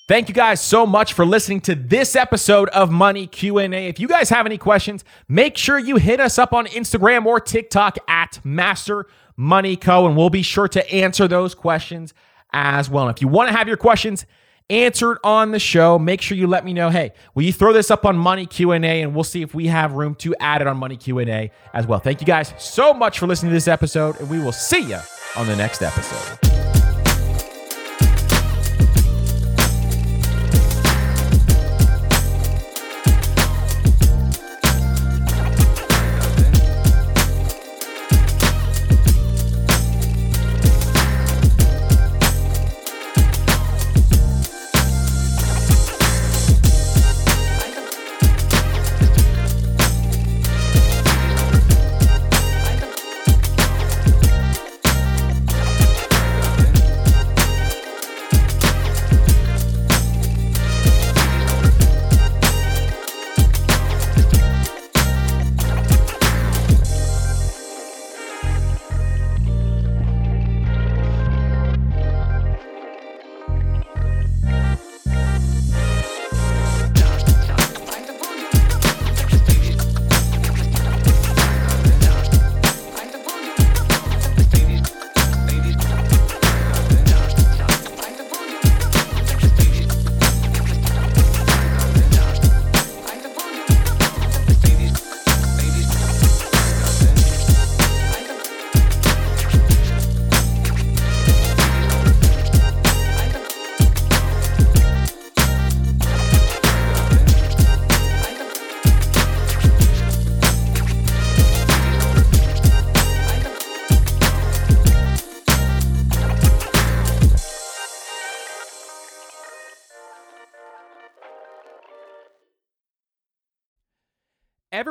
Thank 0.08 0.28
you 0.28 0.34
guys 0.34 0.60
so 0.60 0.88
much 0.88 1.14
for 1.14 1.24
listening 1.24 1.62
to 1.62 1.76
this 1.76 2.16
episode 2.16 2.68
of 2.70 2.90
Money 2.90 3.28
Q&A. 3.28 3.88
If 3.88 4.00
you 4.00 4.08
guys 4.08 4.30
have 4.30 4.48
any 4.48 4.58
questions, 4.58 5.04
make 5.28 5.56
sure 5.56 5.78
you 5.78 5.98
hit 5.98 6.20
us 6.20 6.40
up 6.40 6.52
on 6.52 6.66
Instagram 6.66 7.28
or 7.28 7.40
TikTok 7.40 8.00
at 8.08 8.40
Master 8.44 9.06
Money 9.38 9.76
Co 9.76 10.08
and 10.08 10.18
we'll 10.18 10.32
be 10.32 10.42
sure 10.42 10.68
to 10.68 10.92
answer 10.92 11.28
those 11.28 11.54
questions 11.54 12.16
as 12.52 12.90
well. 12.90 13.08
And 13.08 13.16
if 13.16 13.22
you 13.22 13.28
want 13.28 13.52
to 13.52 13.56
have 13.56 13.68
your 13.68 13.78
questions 13.78 14.26
answered 14.70 15.18
on 15.24 15.52
the 15.52 15.60
show, 15.60 15.98
make 16.00 16.22
sure 16.22 16.38
you 16.38 16.48
let 16.48 16.66
me 16.66 16.74
know, 16.74 16.90
hey, 16.90 17.14
will 17.34 17.44
you 17.44 17.54
throw 17.54 17.74
this 17.74 17.92
up 17.92 18.06
on 18.06 18.18
Money 18.18 18.46
Q&A 18.46 18.78
and 18.80 19.14
we'll 19.14 19.24
see 19.24 19.42
if 19.42 19.54
we 19.54 19.68
have 19.68 19.94
room 19.94 20.16
to 20.16 20.36
add 20.40 20.62
it 20.62 20.68
on 20.68 20.78
Money 20.78 20.98
Q&A 20.98 21.52
as 21.74 21.88
well. 21.88 22.00
Thank 22.00 22.22
you 22.22 22.28
guys 22.28 22.54
so 22.58 22.94
much 22.94 23.20
for 23.20 23.28
listening 23.28 23.52
to 23.52 23.56
this 23.56 23.68
episode 23.68 24.20
and 24.20 24.30
we 24.30 24.40
will 24.40 24.52
see 24.52 24.82
you 24.82 25.00
on 25.36 25.48
the 25.48 25.56
next 25.56 25.82
episode. 25.82 26.69